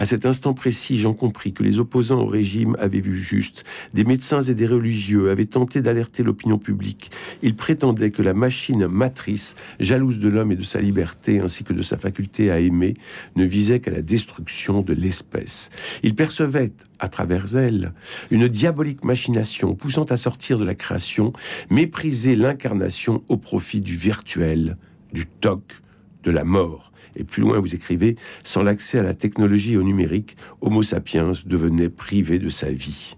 À 0.00 0.04
cet 0.04 0.26
instant 0.26 0.54
précis, 0.54 0.96
j'en 0.96 1.12
compris 1.12 1.52
que 1.52 1.64
les 1.64 1.80
opposants 1.80 2.20
au 2.20 2.26
régime 2.26 2.76
avaient 2.78 3.00
vu 3.00 3.16
juste. 3.16 3.64
Des 3.94 4.04
médecins 4.04 4.42
et 4.42 4.54
des 4.54 4.68
religieux 4.68 5.28
avaient 5.28 5.46
tenté 5.46 5.82
d'alerter 5.82 6.22
l'opinion 6.22 6.56
publique. 6.56 7.10
Ils 7.42 7.56
prétendaient 7.56 8.12
que 8.12 8.22
la 8.22 8.32
machine 8.32 8.86
matrice, 8.86 9.56
jalouse 9.80 10.20
de 10.20 10.28
l'homme 10.28 10.52
et 10.52 10.56
de 10.56 10.62
sa 10.62 10.80
liberté, 10.80 11.40
ainsi 11.40 11.64
que 11.64 11.72
de 11.72 11.82
sa 11.82 11.98
faculté 11.98 12.52
à 12.52 12.60
aimer, 12.60 12.94
ne 13.34 13.44
visait 13.44 13.80
qu'à 13.80 13.90
la 13.90 14.00
destruction 14.00 14.82
de 14.82 14.92
l'espèce. 14.92 15.68
Ils 16.04 16.14
percevaient 16.14 16.70
à 17.00 17.08
travers 17.08 17.56
elle 17.56 17.92
une 18.30 18.46
diabolique 18.46 19.02
machination 19.02 19.74
poussant 19.74 20.04
à 20.04 20.16
sortir 20.16 20.60
de 20.60 20.64
la 20.64 20.76
création, 20.76 21.32
mépriser 21.70 22.36
l'incarnation 22.36 23.24
au 23.26 23.36
profit 23.36 23.80
du 23.80 23.96
virtuel, 23.96 24.76
du 25.12 25.26
toc, 25.26 25.82
de 26.22 26.30
la 26.30 26.44
mort. 26.44 26.92
Et 27.18 27.24
plus 27.24 27.42
loin, 27.42 27.58
vous 27.58 27.74
écrivez, 27.74 28.16
sans 28.44 28.62
l'accès 28.62 28.98
à 28.98 29.02
la 29.02 29.12
technologie 29.12 29.74
et 29.74 29.76
au 29.76 29.82
numérique, 29.82 30.36
Homo 30.60 30.82
sapiens 30.82 31.32
devenait 31.44 31.88
privé 31.88 32.38
de 32.38 32.48
sa 32.48 32.70
vie. 32.70 33.16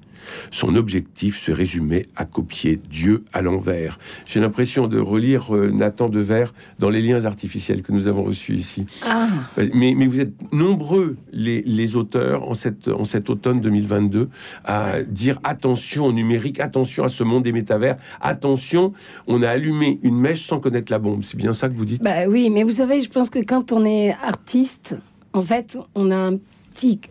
Son 0.51 0.75
objectif 0.75 1.41
se 1.41 1.53
résumait 1.53 2.07
à 2.17 2.25
copier 2.25 2.81
Dieu 2.91 3.25
à 3.33 3.43
l'envers. 3.43 3.99
J'ai 4.27 4.41
l'impression 4.41 4.87
de 4.87 4.99
relire 4.99 5.55
euh, 5.55 5.71
Nathan 5.71 6.09
Devers 6.09 6.53
dans 6.79 6.91
les 6.91 7.03
liens 7.03 7.25
artificiels 7.25 7.83
que 7.83 7.93
nous 7.93 8.09
avons 8.09 8.23
reçus 8.23 8.55
ici. 8.55 8.87
Ah. 9.07 9.29
Euh, 9.59 9.69
mais, 9.75 9.95
mais, 9.97 10.07
vous 10.07 10.21
êtes 10.21 10.53
nombreux, 10.53 11.17
les, 11.33 11.63
les, 11.63 11.97
auteurs, 11.97 12.49
en, 12.49 12.55
cette, 12.55 12.89
en 12.89 13.05
cet 13.05 13.31
automne 13.31 13.61
2022, 13.61 14.29
à 14.65 15.03
dire 15.03 15.39
attention 15.45 16.07
au 16.07 16.13
numérique, 16.13 16.61
attention 16.61 17.05
à 17.05 17.09
ce 17.09 17.25
monde 17.25 17.45
des 17.45 17.53
métavers, 17.53 17.97
attention, 18.21 18.93
on 19.27 19.43
a 19.43 19.49
allumé 19.49 19.99
une 20.03 20.17
mèche 20.17 20.47
sans 20.47 20.61
connaître 20.61 20.93
la 20.93 20.99
bombe. 20.99 21.23
C'est 21.23 21.37
bien 21.37 21.53
ça 21.53 21.69
que 21.69 21.75
vous 21.75 21.85
dites? 21.85 22.03
Bah 22.03 22.27
Oui, 22.29 22.51
mais 22.51 22.63
vous 22.63 22.71
savez, 22.71 23.03
je 23.03 23.09
pense 23.09 23.31
que 23.31 23.39
quand 23.39 23.73
on 23.73 23.85
est 23.85 24.11
artiste, 24.23 24.97
en 25.33 25.43
fait, 25.43 25.79
on 25.95 26.11
a 26.11 26.17
un 26.17 26.39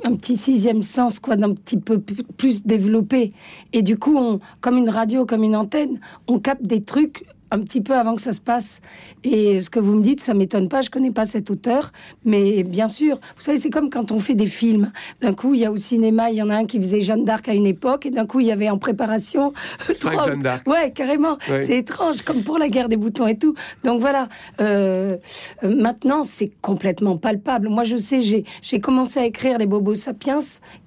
un 0.04 0.16
petit 0.16 0.38
sixième 0.38 0.84
sens, 0.84 1.20
quoi, 1.20 1.36
d'un 1.36 1.54
petit 1.54 1.78
peu 1.78 2.00
plus 2.38 2.66
développé. 2.66 3.34
Et 3.74 3.82
du 3.82 3.98
coup, 3.98 4.18
on, 4.18 4.40
comme 4.62 4.78
une 4.78 4.90
radio, 4.90 5.26
comme 5.26 5.44
une 5.44 5.56
antenne, 5.56 6.00
on 6.28 6.40
capte 6.40 6.64
des 6.64 6.82
trucs 6.82 7.26
un 7.52 7.60
petit 7.60 7.82
peu 7.82 7.94
avant 7.94 8.16
que 8.16 8.22
ça 8.22 8.34
se 8.34 8.40
passe. 8.40 8.82
Et 9.24 9.60
ce 9.62 9.70
que 9.70 9.80
vous 9.80 9.96
me 9.96 10.02
dites, 10.02 10.22
ça 10.22 10.34
m'étonne 10.34 10.70
pas. 10.70 10.82
Je 10.82 10.90
connais 10.90 11.12
pas 11.12 11.26
cet 11.26 11.52
auteur, 11.52 11.92
mais 12.24 12.64
bien 12.64 12.88
sûr, 12.88 13.16
vous 13.16 13.42
savez, 13.42 13.58
c'est 13.58 13.70
comme 13.70 13.90
quand 13.90 14.12
on 14.12 14.20
fait 14.20 14.36
des 14.36 14.46
films. 14.46 14.92
D'un 15.22 15.34
coup, 15.34 15.54
il 15.54 15.62
y 15.62 15.66
a 15.66 15.72
au 15.72 15.78
cinéma, 15.78 16.30
il 16.30 16.38
y 16.38 16.42
en 16.42 16.50
a 16.50 16.56
un 16.56 16.66
qui 16.66 16.80
faisait 16.80 17.02
Jeanne 17.02 17.26
d'Arc 17.26 17.50
à 17.50 17.54
une 17.54 17.68
époque, 17.68 18.06
et 18.06 18.12
d'un 18.12 18.26
coup, 18.26 18.40
il 18.40 18.48
y 18.48 18.52
avait 18.52 18.70
en 18.70 18.78
préparation. 18.78 19.54
Cinq 19.94 20.24
Jeanne 20.26 20.42
d'Arc. 20.42 20.68
Ouais, 20.68 20.92
carrément. 20.92 21.38
C'est 21.58 21.78
étrange, 21.78 22.22
comme 22.22 22.44
pour 22.44 22.58
la 22.58 22.70
guerre 22.70 22.90
des 22.90 22.98
boutons 22.98 23.28
et 23.28 23.38
tout. 23.38 23.56
Donc 23.84 24.00
voilà. 24.00 24.30
Euh, 24.62 25.18
euh, 25.64 25.76
maintenant, 25.76 26.24
c'est 26.24 26.52
complètement 26.62 27.18
palpable. 27.18 27.70
Moi, 27.70 27.84
je 27.84 27.98
sais, 27.98 28.22
j'ai 28.22 28.80
commencé 28.80 29.20
à 29.20 29.26
écrire 29.26 29.58
les 29.58 29.66
Bobos 29.66 29.96
Sapiens 29.96 30.40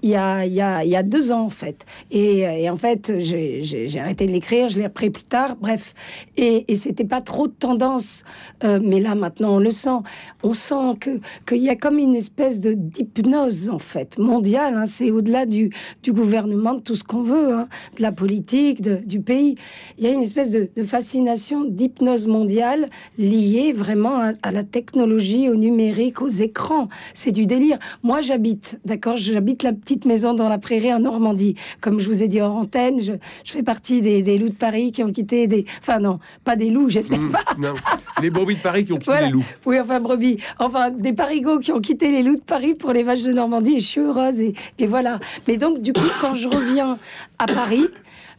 il 0.03 0.11
y 0.11 0.17
a, 0.17 0.45
il 0.45 0.53
y 0.53 0.61
a, 0.61 0.85
il 0.85 0.91
y 0.91 0.97
a 0.97 1.03
deux 1.03 1.33
ans 1.33 1.43
en 1.43 1.49
fait. 1.49 1.85
Et, 2.11 2.41
et 2.41 2.71
en 2.71 2.77
fait, 2.77 3.13
j'ai 3.19 3.99
arrêté 3.99 4.27
de 4.27 4.33
l'écrire, 4.33 4.69
je 4.69 4.79
l'ai 4.79 4.87
repris 4.87 5.11
plus 5.11 5.25
tard. 5.25 5.57
Bref. 5.61 5.95
Et 6.37 6.52
et, 6.69 6.77
c'était 6.77 7.05
pas 7.05 7.21
trop 7.21 7.47
de 7.47 7.53
tendance. 7.53 8.25
Euh, 8.65 8.81
mais 8.83 9.01
là, 9.01 9.15
maintenant, 9.15 9.57
on 9.57 9.59
le 9.59 9.71
sent. 9.71 10.01
On 10.43 10.55
sent 10.55 10.97
que 11.01 11.21
qu'il 11.47 11.63
y 11.63 11.71
a 11.71 11.77
comme 11.77 11.99
une 11.99 12.15
espèce 12.15 12.61
de 12.61 12.75
d'hypnose 12.75 13.69
en 13.69 13.79
fait 13.79 14.19
mondiale. 14.19 14.75
Hein. 14.77 14.87
c'est 14.87 15.11
au-delà 15.11 15.47
du, 15.47 15.71
du 16.03 16.13
gouvernement, 16.13 16.75
de 16.75 16.81
tout 16.81 16.97
ce 16.97 17.05
qu'on 17.05 17.23
veut, 17.23 17.55
hein, 17.55 17.69
de 17.97 18.03
la 18.03 18.13
politique, 18.13 18.83
du 18.83 19.21
pays. 19.21 19.57
Il 19.99 20.05
y 20.05 20.07
a 20.07 20.13
une 20.13 20.23
espèce 20.23 20.51
de, 20.51 20.69
fascination 20.85 21.65
d'hypnose 21.65 22.27
mondiale 22.27 22.91
liée 23.19 23.73
vraiment 23.73 24.33
à, 24.43 24.53
la 24.53 24.65
technologie, 24.65 25.49
au 25.49 25.55
numérique, 25.55 26.21
aux 26.23 26.29
écrans. 26.29 26.89
C'est 27.15 27.33
du 27.33 27.47
délire. 27.47 27.79
Moi, 28.03 28.21
j'habite, 28.21 28.81
d'accord, 28.85 29.17
j'habite 29.17 29.63
la 29.63 29.73
petite 29.73 30.05
maison 30.05 30.35
dans 30.35 30.49
la 30.49 30.59
prairie 30.59 30.93
en 30.93 31.01
Normandie. 31.01 31.55
Comme 31.81 32.01
je 32.01 32.09
vous 32.09 32.23
ai 32.23 32.29
dit 32.29 32.43
en 32.43 32.53
antenne, 32.57 33.01
je, 33.01 33.13
je 33.45 33.53
fais 33.53 33.63
partie 33.63 34.01
des, 34.01 34.23
des 34.23 34.39
loups 34.39 34.51
de 34.51 34.55
Paris 34.55 34.93
qui 34.93 35.03
ont 35.03 35.13
quitté 35.13 35.47
des. 35.47 35.65
Enfin 35.81 35.99
non, 35.99 36.19
pas 36.45 36.57
des 36.57 36.71
loups, 36.71 36.89
j'espère 36.89 37.21
mm, 37.21 37.31
pas. 37.31 37.45
Non, 37.59 37.75
les 38.21 38.31
brebis 38.31 38.57
de 38.57 38.61
Paris 38.61 38.85
qui 38.85 38.93
ont 38.93 38.99
quitté 38.99 39.21
les 39.21 39.31
loups. 39.31 39.45
Oui, 39.67 39.79
enfin 39.81 40.01
brebis, 40.01 40.39
enfin 40.59 40.91
des 40.91 41.13
parigots 41.13 41.59
qui 41.59 41.73
ont 41.73 41.81
quitté 41.81 42.11
les 42.11 42.23
loups 42.23 42.37
de 42.37 42.43
Paris 42.43 42.75
pour 42.75 42.93
les 42.93 43.03
vaches 43.03 43.23
de 43.23 43.33
Normandie. 43.33 43.77
Et 43.77 43.81
je 43.81 43.87
suis 43.87 44.01
heureuse 44.01 44.41
et, 44.41 44.55
et 44.79 44.87
voilà. 44.87 45.21
Mais 45.47 45.57
donc 45.57 45.83
du 45.83 45.93
coup, 45.93 46.09
quand 46.21 46.35
je 46.35 46.49
reviens 46.49 46.99
à 47.43 47.47
Paris, 47.47 47.89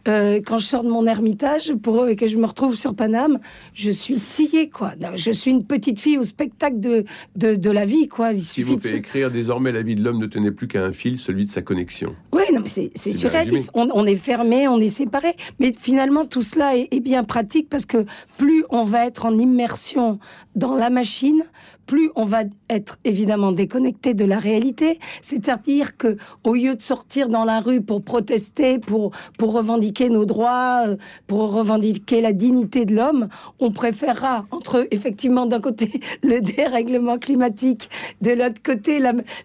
euh, 0.07 0.39
quand 0.45 0.57
je 0.59 0.65
sors 0.65 0.83
de 0.83 0.89
mon 0.89 1.05
ermitage 1.05 1.73
pour 1.73 2.03
eux 2.03 2.09
et 2.09 2.15
que 2.15 2.27
je 2.27 2.37
me 2.37 2.45
retrouve 2.45 2.75
sur 2.75 2.95
Paname, 2.95 3.39
je 3.73 3.91
suis 3.91 4.17
sciée, 4.17 4.69
quoi. 4.69 4.93
Je 5.15 5.31
suis 5.31 5.51
une 5.51 5.65
petite 5.65 5.99
fille 5.99 6.17
au 6.17 6.23
spectacle 6.23 6.79
de, 6.79 7.03
de, 7.35 7.55
de 7.55 7.69
la 7.71 7.85
vie, 7.85 8.07
quoi. 8.07 8.31
Il 8.31 8.43
si 8.43 8.63
vous 8.63 8.79
fait 8.79 8.97
écrire 8.97 9.29
désormais 9.29 9.71
la 9.71 9.81
vie 9.81 9.95
de 9.95 10.03
l'homme 10.03 10.19
ne 10.19 10.27
tenait 10.27 10.51
plus 10.51 10.67
qu'à 10.67 10.83
un 10.83 10.93
fil, 10.93 11.19
celui 11.19 11.45
de 11.45 11.49
sa 11.49 11.61
connexion. 11.61 12.15
Oui, 12.31 12.43
non, 12.53 12.61
mais 12.61 12.89
c'est 12.95 13.13
surréaliste. 13.13 13.71
On, 13.73 13.89
on, 13.93 14.05
est 14.05 14.15
fermé, 14.15 14.67
on 14.67 14.79
est 14.79 14.87
séparé. 14.87 15.35
Mais 15.59 15.73
finalement, 15.77 16.25
tout 16.25 16.43
cela 16.43 16.77
est, 16.77 16.87
est 16.91 17.01
bien 17.01 17.25
pratique 17.25 17.69
parce 17.69 17.85
que 17.85 18.05
plus 18.37 18.63
on 18.69 18.85
va 18.85 19.05
être 19.05 19.25
en 19.25 19.37
immersion 19.37 20.19
dans 20.55 20.75
la 20.75 20.89
machine, 20.89 21.43
plus 21.85 22.11
on 22.15 22.25
va 22.25 22.43
être 22.69 22.99
évidemment 23.03 23.51
déconnecté 23.51 24.13
de 24.13 24.25
la 24.25 24.39
réalité. 24.39 24.99
C'est-à-dire 25.21 25.97
que 25.97 26.17
au 26.43 26.55
lieu 26.55 26.75
de 26.75 26.81
sortir 26.81 27.29
dans 27.29 27.45
la 27.45 27.59
rue 27.59 27.81
pour 27.81 28.01
protester, 28.01 28.79
pour 28.79 29.11
pour 29.37 29.53
revendiquer 29.53 30.09
nos 30.09 30.25
droits, 30.25 30.85
euh, 30.87 30.95
pour 31.27 31.51
revendiquer 31.51 32.21
la 32.21 32.33
dignité 32.33 32.85
de 32.85 32.95
l'homme, 32.95 33.27
on 33.59 33.71
préférera 33.71 34.45
entre 34.51 34.87
effectivement 34.91 35.45
d'un 35.45 35.59
côté 35.59 35.91
le 36.23 36.39
dérèglement 36.39 37.17
climatique, 37.17 37.89
de 38.21 38.31
l'autre 38.31 38.61
côté 38.63 38.99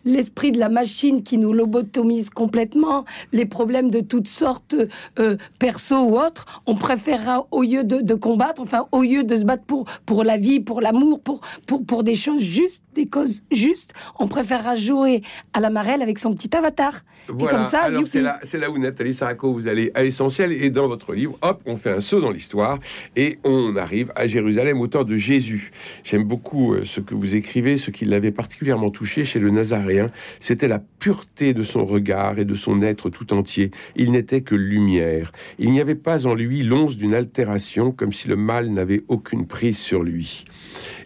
l'esprit 0.04 0.52
de 0.52 0.58
la 0.58 0.68
machine 0.68 1.22
qui 1.22 1.38
nous 1.38 1.52
lobotomise 1.52 2.30
complètement, 2.30 3.04
les 3.32 3.46
problèmes 3.46 3.90
de 3.90 4.00
toutes 4.00 4.28
sortes 4.28 4.74
euh, 5.18 5.36
perso 5.58 5.96
ou 5.96 6.18
autres, 6.18 6.62
on 6.66 6.74
préférera 6.74 7.46
au 7.50 7.62
lieu 7.62 7.84
de, 7.84 8.00
de, 8.00 8.14
combattre, 8.14 8.62
enfin 8.62 8.86
au 8.92 9.02
lieu 9.02 9.24
de 9.24 9.36
se 9.36 9.44
battre 9.44 9.64
pour 9.64 9.84
pour 10.06 10.24
la 10.24 10.36
vie, 10.36 10.60
pour 10.60 10.80
l'amour, 10.80 11.20
pour 11.20 11.40
pour 11.66 11.84
pour 11.84 12.04
des 12.04 12.14
choses 12.14 12.27
juste 12.36 12.82
des 12.94 13.06
causes 13.06 13.42
justes, 13.50 13.94
on 14.18 14.28
préférera 14.28 14.76
jouer 14.76 15.22
à 15.54 15.60
la 15.60 15.70
marelle 15.70 16.02
avec 16.02 16.18
son 16.18 16.34
petit 16.34 16.54
avatar. 16.54 17.04
Voilà. 17.28 17.52
Et 17.52 17.56
comme 17.56 17.64
ça, 17.66 17.82
alors 17.82 18.06
c'est 18.06 18.20
là, 18.22 18.40
là, 18.54 18.70
où 18.70 18.78
Nathalie 18.78 19.14
Saraco, 19.14 19.52
vous 19.52 19.68
allez 19.68 19.90
à 19.94 20.02
l'essentiel. 20.02 20.52
Et 20.52 20.70
dans 20.70 20.88
votre 20.88 21.14
livre, 21.14 21.38
hop, 21.42 21.60
on 21.66 21.76
fait 21.76 21.90
un 21.90 22.00
saut 22.00 22.20
dans 22.20 22.30
l'histoire 22.30 22.78
et 23.16 23.38
on 23.44 23.76
arrive 23.76 24.12
à 24.16 24.26
Jérusalem, 24.26 24.80
auteur 24.80 25.04
de 25.04 25.16
Jésus. 25.16 25.70
J'aime 26.04 26.24
beaucoup 26.24 26.74
euh, 26.74 26.84
ce 26.84 27.00
que 27.00 27.14
vous 27.14 27.36
écrivez, 27.36 27.76
ce 27.76 27.90
qui 27.90 28.04
l'avait 28.04 28.30
particulièrement 28.30 28.90
touché 28.90 29.24
chez 29.24 29.38
le 29.38 29.50
Nazaréen. 29.50 30.10
C'était 30.40 30.68
la 30.68 30.78
pureté 30.98 31.54
de 31.54 31.62
son 31.62 31.84
regard 31.84 32.38
et 32.38 32.44
de 32.44 32.54
son 32.54 32.82
être 32.82 33.10
tout 33.10 33.32
entier. 33.32 33.70
Il 33.96 34.12
n'était 34.12 34.40
que 34.40 34.54
lumière. 34.54 35.32
Il 35.58 35.70
n'y 35.70 35.80
avait 35.80 35.94
pas 35.94 36.26
en 36.26 36.34
lui 36.34 36.62
l'once 36.62 36.96
d'une 36.96 37.14
altération, 37.14 37.92
comme 37.92 38.12
si 38.12 38.28
le 38.28 38.36
mal 38.36 38.70
n'avait 38.70 39.02
aucune 39.08 39.46
prise 39.46 39.78
sur 39.78 40.02
lui. 40.02 40.44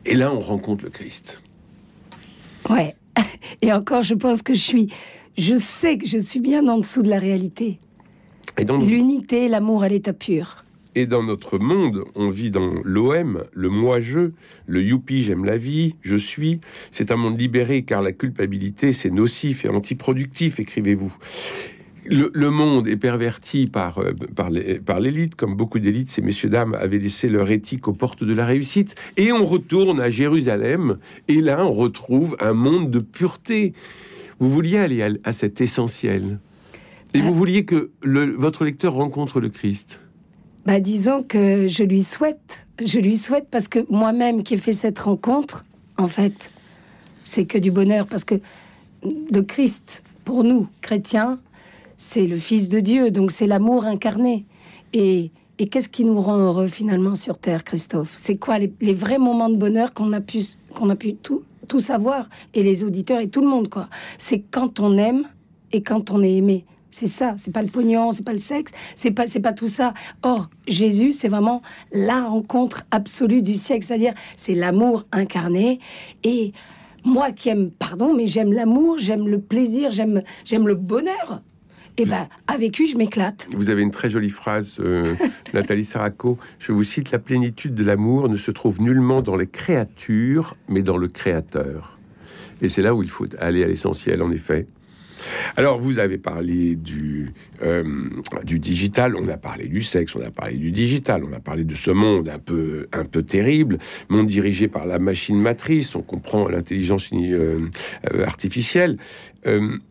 Et 0.05 0.14
là, 0.14 0.33
on 0.33 0.41
rencontre 0.41 0.85
le 0.85 0.91
Christ. 0.91 1.12
Ouais. 2.71 2.95
Et 3.62 3.73
encore, 3.73 4.02
je 4.02 4.14
pense 4.14 4.42
que 4.42 4.54
je 4.54 4.61
suis, 4.61 4.88
je 5.37 5.57
sais 5.57 5.99
que 5.99 6.07
je 6.07 6.19
suis 6.19 6.40
bien 6.40 6.66
en 6.69 6.78
dessous 6.78 7.02
de 7.02 7.11
la 7.11 7.19
réalité. 7.19 7.78
Et 8.59 8.64
L'unité, 8.64 9.49
l'amour 9.49 9.83
à 9.83 9.88
l'état 9.88 10.12
pur. 10.12 10.64
Et 10.95 11.07
dans 11.07 11.23
notre 11.23 11.59
monde, 11.59 12.04
on 12.14 12.28
vit 12.28 12.50
dans 12.50 12.75
l'OM, 12.85 13.45
le 13.52 13.71
moi-je, 13.71 14.33
le 14.66 14.83
youpi, 14.83 15.23
j'aime 15.23 15.47
la 15.47 15.57
vie, 15.57 15.95
je 16.02 16.16
suis. 16.16 16.61
C'est 16.90 17.11
un 17.11 17.16
monde 17.16 17.40
libéré 17.40 17.83
car 17.83 18.02
la 18.02 18.12
culpabilité, 18.12 18.92
c'est 18.92 19.11
nocif 19.11 19.64
et 19.64 19.71
antiproductif, 19.71 20.61
écrivez-vous 20.61 21.14
le, 22.04 22.50
monde 22.50 22.88
est 22.88 22.97
perverti 22.97 23.66
par, 23.66 23.99
euh, 23.99 24.12
par 24.85 25.00
l'élite, 25.00 25.35
comme 25.35 25.56
beaucoup 25.56 25.78
d'élites, 25.78 26.11
ces 26.11 26.23
messieurs-dames 26.23 26.75
avaient 26.75 26.99
laissé 26.99 27.28
leur 27.28 27.50
éthique 27.50 27.88
aux 27.88 27.92
portes 27.92 28.25
de 28.25 28.32
la 28.32 28.47
réussite. 28.47 28.94
Et 29.16 29.32
on 29.32 29.44
retourne 29.44 30.00
à 30.00 30.11
Jérusalem, 30.11 30.99
et 31.28 31.40
là 31.40 31.64
on 31.64 31.73
retrouve 31.73 32.37
un 32.40 32.52
monde 32.52 32.90
de 32.90 32.99
pureté. 32.99 33.73
Vous 34.38 34.50
vouliez 34.50 34.78
aller 34.78 35.18
à, 35.25 35.32
cet 35.32 35.61
essentiel, 35.61 36.38
et 37.14 37.21
vous 37.21 37.35
vouliez 37.35 37.64
que 37.64 37.90
votre 38.02 38.64
lecteur 38.64 38.94
rencontre 38.94 39.40
le 39.40 39.49
Christ? 39.49 40.00
Bah, 40.66 40.80
disons 40.80 41.23
que 41.23 41.68
je 41.68 41.82
lui 41.82 42.02
souhaite, 42.02 42.66
je 42.85 42.99
lui 42.99 43.16
souhaite 43.16 43.49
parce 43.50 43.68
que 43.68 43.80
moi-même 43.90 44.42
qui 44.42 44.54
ai 44.54 44.56
fait 44.56 44.73
cette 44.73 44.99
rencontre, 44.99 45.64
en 45.99 46.09
fait, 46.09 46.50
c'est 47.25 47.44
que 47.44 47.59
du 47.59 47.71
bonheur 47.71 48.06
parce 48.06 48.25
que 48.25 48.37
le 49.04 49.42
Christ, 49.42 50.02
pour 50.25 50.44
nous 50.44 50.68
chrétiens, 50.80 51.38
c'est 52.02 52.26
le 52.26 52.37
Fils 52.37 52.68
de 52.68 52.80
Dieu, 52.80 53.12
donc 53.12 53.30
c'est 53.30 53.47
l'amour 53.47 53.85
incarné. 53.85 54.44
Et, 54.92 55.30
qu'est-ce 55.71 55.88
qui 55.88 56.04
nous 56.04 56.21
rend 56.21 56.37
heureux 56.37 56.66
finalement 56.66 57.14
sur 57.14 57.38
Terre, 57.38 57.62
Christophe? 57.62 58.12
C'est 58.16 58.37
quoi 58.37 58.59
les, 58.59 58.92
vrais 58.92 59.18
moments 59.18 59.49
de 59.49 59.54
bonheur 59.56 59.94
qu'on 59.94 60.12
a 60.12 60.21
pu, 60.21 60.40
qu'on 60.75 60.90
a 60.90 60.97
pu 60.97 61.14
tout, 61.14 61.44
tout 61.68 61.78
savoir, 61.78 62.28
et 62.54 62.64
les 62.64 62.82
auditeurs 62.82 63.21
et 63.21 63.28
tout 63.28 63.40
le 63.40 63.47
monde, 63.47 63.68
quoi? 63.68 63.88
C'est 64.18 64.40
quand 64.40 64.80
on 64.80 64.99
aime 64.99 65.28
et 65.71 65.85
quand 65.85 66.11
on 66.11 66.25
est 66.25 66.35
aimé. 66.35 66.64
C'est 66.90 67.06
ça, 67.06 67.35
c'est 67.38 67.52
pas 67.52 67.62
le 67.62 67.68
pognon, 67.68 68.11
c'est 68.11 68.25
pas 68.25 68.32
le 68.32 68.40
sexe, 68.40 68.73
c'est 68.97 69.12
pas 69.12 69.26
pas 69.40 69.52
tout 69.52 69.68
ça. 69.68 69.94
Or, 70.25 70.50
Jésus, 70.66 71.12
c'est 71.12 71.28
vraiment 71.28 71.62
la 71.92 72.25
rencontre 72.25 72.82
absolue 72.90 73.42
du 73.42 73.54
siècle, 73.54 73.87
c'est-à-dire 73.87 74.14
c'est 74.35 74.56
l'amour 74.56 75.04
incarné 75.12 75.78
et 76.25 76.52
moi 77.04 77.30
qui 77.30 77.49
aime 77.49 77.71
pardon, 77.71 78.12
mais 78.12 78.26
j'aime 78.26 78.52
l'amour, 78.52 78.99
j'aime 78.99 79.28
le 79.28 79.40
plaisir, 79.40 79.92
j'aime 79.92 80.23
j'aime 80.44 80.66
le 80.66 80.75
bonheur 80.75 81.42
et 81.99 82.05
eh 82.05 82.07
ben 82.07 82.27
avec 82.47 82.79
lui, 82.79 82.89
je 82.89 82.97
m'éclate. 82.97 83.47
Vous 83.53 83.69
avez 83.69 83.83
une 83.83 83.91
très 83.91 84.09
jolie 84.09 84.31
phrase, 84.31 84.77
euh, 84.81 85.15
Nathalie 85.55 85.85
Saraco. 85.85 86.39
Je 86.59 86.73
vous 86.73 86.85
cite 86.85 87.11
La 87.11 87.19
plénitude 87.19 87.75
de 87.75 87.85
l'amour 87.85 88.31
ne 88.31 88.37
se 88.37 88.51
trouve 88.51 88.81
nullement 88.81 89.21
dans 89.21 89.37
les 89.37 89.47
créatures, 89.47 90.57
mais 90.69 90.83
dans 90.83 90.97
le 90.97 91.09
Créateur. 91.09 91.99
Et 92.63 92.71
c'est 92.71 92.81
là 92.81 92.95
où 92.95 93.03
il 93.03 93.11
faut 93.11 93.27
aller 93.39 93.63
à 93.63 93.67
l'essentiel, 93.67 94.23
en 94.23 94.31
effet. 94.31 94.67
Alors, 95.57 95.81
vous 95.81 95.99
avez 95.99 96.19
parlé 96.19 96.76
du, 96.76 97.33
euh, 97.62 97.85
du 98.45 98.59
digital, 98.59 99.17
on 99.17 99.29
a 99.29 99.37
parlé 99.37 99.69
du 99.69 99.83
sexe, 99.83 100.17
on 100.17 100.23
a 100.23 100.31
parlé 100.31 100.57
du 100.57 100.73
digital, 100.73 101.23
on 101.25 101.33
a 101.33 101.41
parlé 101.41 101.64
de 101.64 101.75
ce 101.75 101.91
monde 101.91 102.29
un 102.29 102.38
peu, 102.38 102.88
un 102.93 103.05
peu 103.05 103.23
terrible, 103.23 103.79
monde 104.09 104.26
dirigé 104.26 104.69
par 104.69 104.87
la 104.87 104.99
machine 104.99 105.41
matrice, 105.41 105.95
on 105.95 106.02
comprend 106.02 106.49
l'intelligence 106.49 107.11
euh, 107.12 107.69
euh, 108.12 108.25
artificielle. 108.25 108.99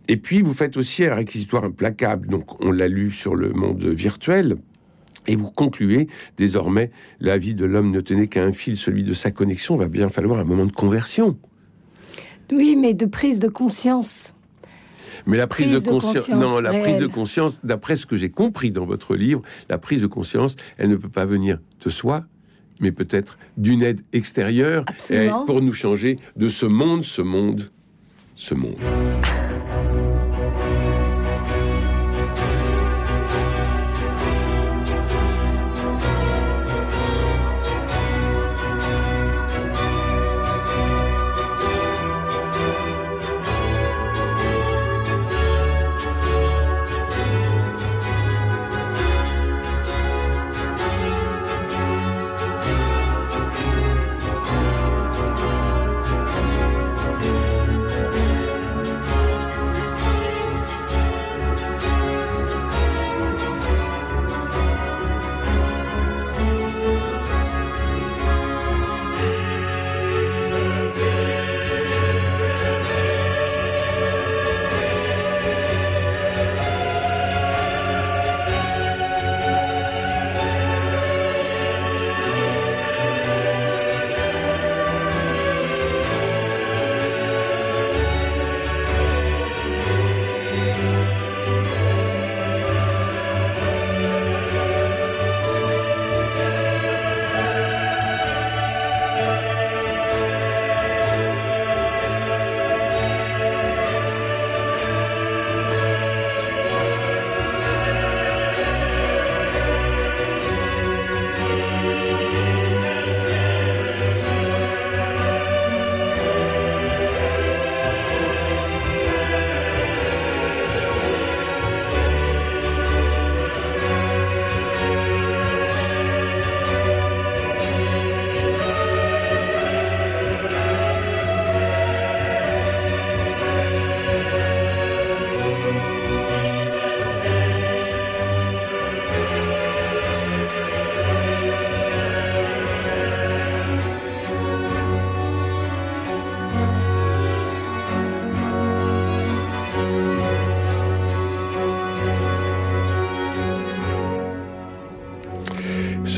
et 0.08 0.18
puis, 0.18 0.42
vous 0.42 0.54
faites 0.54 0.78
aussi 0.78 1.06
un 1.06 1.16
réquisitoire 1.16 1.66
implacable, 1.66 2.28
donc 2.28 2.62
on 2.64 2.72
l'a 2.72 2.88
lu 2.88 3.12
sur 3.12 3.36
le 3.36 3.52
monde 3.52 3.84
virtuel. 3.84 4.58
Et 5.28 5.36
vous 5.36 5.52
concluez, 5.52 6.08
désormais, 6.38 6.90
la 7.20 7.38
vie 7.38 7.54
de 7.54 7.66
l'homme 7.66 7.92
ne 7.92 8.02
tenait 8.02 8.28
qu'à 8.28 8.44
un 8.44 8.52
fil, 8.52 8.76
celui 8.78 9.04
de 9.04 9.14
sa 9.14 9.30
connexion, 9.30 9.76
va 9.76 9.88
bien 9.88 10.10
falloir 10.10 10.40
un 10.40 10.44
moment 10.44 10.66
de 10.66 10.72
conversion. 10.72 11.38
Oui, 12.52 12.76
mais 12.76 12.94
de 12.94 13.06
prise 13.06 13.40
de 13.40 13.48
conscience. 13.48 14.34
Mais 15.26 15.38
la 15.38 15.48
prise, 15.48 15.84
de, 15.84 15.90
conscience, 15.90 16.30
non, 16.30 16.60
la 16.60 16.72
prise 16.72 16.98
de 16.98 17.08
conscience, 17.08 17.60
d'après 17.64 17.98
ce 17.98 18.06
que 18.06 18.16
j'ai 18.16 18.30
compris 18.30 18.72
dans 18.72 18.86
votre 18.86 19.16
livre, 19.16 19.42
la 19.70 19.78
prise 19.78 20.02
de 20.02 20.08
conscience, 20.08 20.56
elle 20.78 20.90
ne 20.90 20.96
peut 20.96 21.10
pas 21.10 21.26
venir 21.26 21.60
de 21.84 21.90
soi, 21.90 22.26
mais 22.80 22.92
peut-être 22.92 23.38
d'une 23.58 23.84
aide 23.84 24.02
extérieure. 24.14 24.86
Pour 25.46 25.62
nous 25.62 25.74
changer 25.74 26.18
de 26.36 26.50
ce 26.50 26.66
monde, 26.66 27.04
ce 27.04 27.22
monde 27.22 27.72
ce 28.42 28.56
monde. 28.56 28.78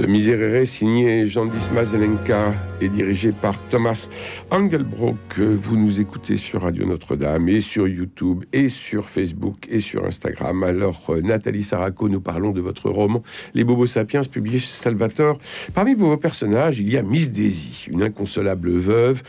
Ce 0.03 0.07
Miserere 0.09 0.67
signé 0.67 1.25
Jean 1.25 1.45
Dismas 1.45 1.85
Zelenka 1.85 2.53
et 2.81 2.89
dirigé 2.89 3.31
par 3.31 3.57
Thomas 3.69 4.09
Engelbrock. 4.51 5.39
Vous 5.39 5.77
nous 5.77 6.01
écoutez 6.01 6.35
sur 6.35 6.63
Radio 6.63 6.85
Notre-Dame 6.85 7.47
et 7.47 7.61
sur 7.61 7.87
YouTube 7.87 8.43
et 8.51 8.67
sur 8.67 9.07
Facebook 9.07 9.65
et 9.69 9.79
sur 9.79 10.03
Instagram. 10.03 10.61
Alors, 10.63 11.05
euh, 11.07 11.21
Nathalie 11.21 11.63
Saraco, 11.63 12.09
nous 12.09 12.19
parlons 12.19 12.51
de 12.51 12.59
votre 12.59 12.89
roman 12.89 13.23
Les 13.53 13.63
Bobos 13.63 13.85
Sapiens, 13.85 14.23
publié 14.25 14.59
chez 14.59 14.73
Salvatore. 14.73 15.39
Parmi 15.73 15.93
vos 15.93 16.17
personnages, 16.17 16.81
il 16.81 16.91
y 16.91 16.97
a 16.97 17.01
Miss 17.01 17.31
Daisy, 17.31 17.85
une 17.89 18.03
inconsolable 18.03 18.71
veuve, 18.71 19.23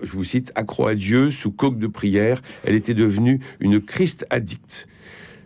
je 0.00 0.12
vous 0.12 0.22
cite, 0.22 0.52
accro 0.54 0.86
à 0.86 0.94
Dieu, 0.94 1.32
sous 1.32 1.50
coque 1.50 1.80
de 1.80 1.88
prière. 1.88 2.40
Elle 2.62 2.76
était 2.76 2.94
devenue 2.94 3.40
une 3.58 3.80
Christ 3.80 4.26
addicte. 4.30 4.86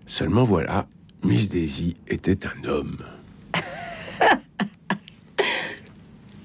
Seulement 0.04 0.44
voilà, 0.44 0.86
Miss 1.24 1.48
Daisy 1.48 1.96
était 2.06 2.40
un 2.44 2.68
homme. 2.68 2.98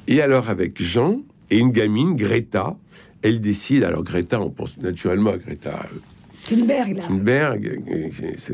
Et 0.10 0.22
alors, 0.22 0.50
avec 0.50 0.82
Jean 0.82 1.22
et 1.52 1.58
une 1.58 1.72
gamine, 1.72 2.16
Greta, 2.16 2.76
elle 3.22 3.40
décide. 3.42 3.84
Alors, 3.84 4.04
Greta, 4.04 4.42
on 4.42 4.50
pense 4.50 4.78
naturellement 4.80 5.32
à 5.32 5.38
Greta. 5.38 5.88
Euh, 5.94 5.98
Thunberg, 6.46 6.98
là. 6.98 7.04
Thunberg, 7.04 7.80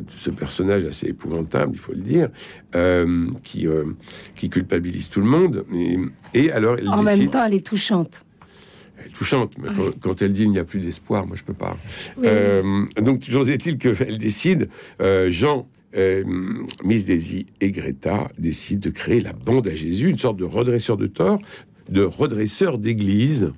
ce 0.09 0.29
personnage 0.31 0.83
assez 0.83 1.07
épouvantable, 1.07 1.71
il 1.75 1.79
faut 1.79 1.93
le 1.93 2.01
dire, 2.01 2.29
euh, 2.75 3.29
qui, 3.41 3.67
euh, 3.67 3.85
qui 4.35 4.49
culpabilise 4.49 5.09
tout 5.09 5.21
le 5.21 5.27
monde. 5.27 5.65
Et, 6.33 6.51
alors, 6.51 6.77
en 6.87 7.03
même 7.03 7.29
temps, 7.29 7.45
elle 7.45 7.53
est 7.53 7.65
touchante 7.65 8.25
Elle 8.99 9.07
est 9.07 9.15
touchante, 9.15 9.53
mais 9.57 9.69
quand, 10.01 10.21
elle 10.21 10.33
dit 10.33 10.43
il 10.43 10.51
n'y 10.51 10.59
a 10.59 10.65
plus 10.65 10.81
d'espoir, 10.81 11.25
moi 11.25 11.37
je 11.37 11.43
peux 11.43 11.53
pas. 11.53 11.77
donc 13.01 13.21
toujours 13.21 13.47
est-il 13.47 13.77
qu'elle 13.77 14.17
décide, 14.17 14.67
Jean 15.29 15.67
euh, 15.95 16.23
Miss 16.83 17.05
Daisy 17.05 17.45
et 17.61 17.71
Greta 17.71 18.29
décident 18.37 18.81
de 18.81 18.89
créer 18.89 19.21
la 19.21 19.33
bande 19.33 19.67
à 19.67 19.75
Jésus, 19.75 20.09
une 20.09 20.17
sorte 20.17 20.37
de 20.37 20.43
redresseur 20.43 20.97
de 20.97 21.07
tort, 21.07 21.39
de 21.89 22.03
redresseur 22.03 22.77
d'église. 22.77 23.51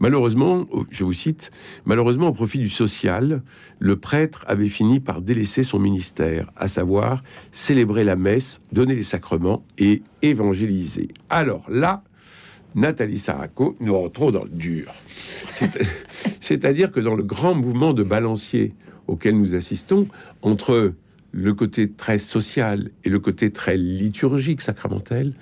Malheureusement, 0.00 0.66
je 0.90 1.04
vous 1.04 1.12
cite, 1.12 1.50
malheureusement 1.84 2.28
au 2.28 2.32
profit 2.32 2.58
du 2.58 2.68
social, 2.68 3.42
le 3.78 3.96
prêtre 3.96 4.44
avait 4.48 4.66
fini 4.66 4.98
par 4.98 5.20
délaisser 5.20 5.62
son 5.62 5.78
ministère, 5.78 6.50
à 6.56 6.66
savoir 6.66 7.22
célébrer 7.52 8.02
la 8.02 8.16
messe, 8.16 8.58
donner 8.72 8.96
les 8.96 9.04
sacrements 9.04 9.62
et 9.78 10.02
évangéliser. 10.22 11.08
Alors 11.30 11.64
là, 11.68 12.02
Nathalie 12.74 13.18
Saraco, 13.18 13.76
nous 13.80 13.96
rentrons 13.96 14.30
dans 14.30 14.44
le 14.44 14.50
dur. 14.50 14.92
C'est-à-dire 16.40 16.90
que 16.90 17.00
dans 17.00 17.14
le 17.14 17.22
grand 17.22 17.54
mouvement 17.54 17.92
de 17.92 18.02
balancier 18.02 18.74
auquel 19.06 19.38
nous 19.38 19.54
assistons, 19.54 20.08
entre 20.40 20.94
le 21.32 21.54
côté 21.54 21.90
très 21.90 22.18
social 22.18 22.90
et 23.04 23.08
le 23.08 23.18
côté 23.18 23.50
très 23.50 23.76
liturgique, 23.76 24.60
sacramentel, 24.60 25.32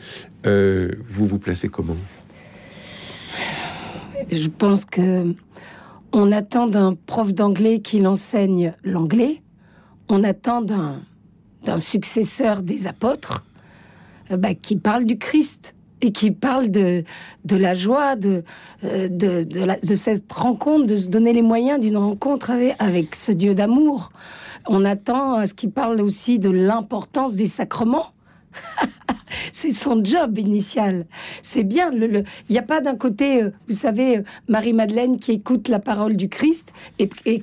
euh, 0.47 0.93
vous 1.07 1.27
vous 1.27 1.39
placez 1.39 1.69
comment? 1.69 1.97
Je 4.31 4.49
pense 4.49 4.85
que 4.85 5.35
on 6.13 6.33
attend 6.33 6.67
d'un 6.67 6.95
prof 6.95 7.33
d'anglais 7.33 7.81
qu'il 7.81 8.07
enseigne 8.07 8.75
l'anglais. 8.85 9.43
On 10.09 10.25
attend 10.25 10.61
d'un 10.63 11.79
successeur 11.79 12.63
des 12.63 12.87
apôtres 12.87 13.45
euh, 14.31 14.37
bah, 14.37 14.55
qui 14.55 14.77
parle 14.77 15.05
du 15.05 15.19
Christ 15.19 15.75
et 16.03 16.13
qui 16.13 16.31
parle 16.31 16.71
de, 16.71 17.05
la 17.51 17.75
joie, 17.75 18.17
de, 18.17 18.43
euh, 18.85 19.09
de, 19.09 19.95
cette 19.95 20.33
rencontre, 20.33 20.87
de 20.87 20.97
se 20.97 21.09
donner 21.09 21.33
les 21.33 21.43
moyens 21.43 21.79
d'une 21.79 21.97
rencontre 21.97 22.53
avec 22.79 23.15
ce 23.15 23.33
Dieu 23.33 23.55
d'amour. 23.55 24.11
On 24.73 24.85
attend 24.85 25.45
ce 25.47 25.53
qui 25.53 25.67
parle 25.67 26.01
aussi 26.01 26.39
de 26.39 26.49
l'importance 26.49 27.35
des 27.35 27.47
sacrements. 27.47 28.13
c'est 29.53 29.71
son 29.71 30.05
job 30.05 30.39
initial. 30.39 31.07
C'est 31.43 31.65
bien. 31.65 31.91
Il 31.93 32.25
n'y 32.51 32.59
a 32.59 32.63
pas 32.63 32.81
d'un 32.81 32.97
côté, 32.97 33.43
euh, 33.43 33.51
vous 33.69 33.75
savez, 33.75 34.19
euh, 34.19 34.23
Marie-Madeleine 34.49 35.19
qui 35.19 35.33
écoute 35.33 35.69
la 35.69 35.79
parole 35.79 36.17
du 36.17 36.29
Christ 36.29 36.73
et, 36.99 37.43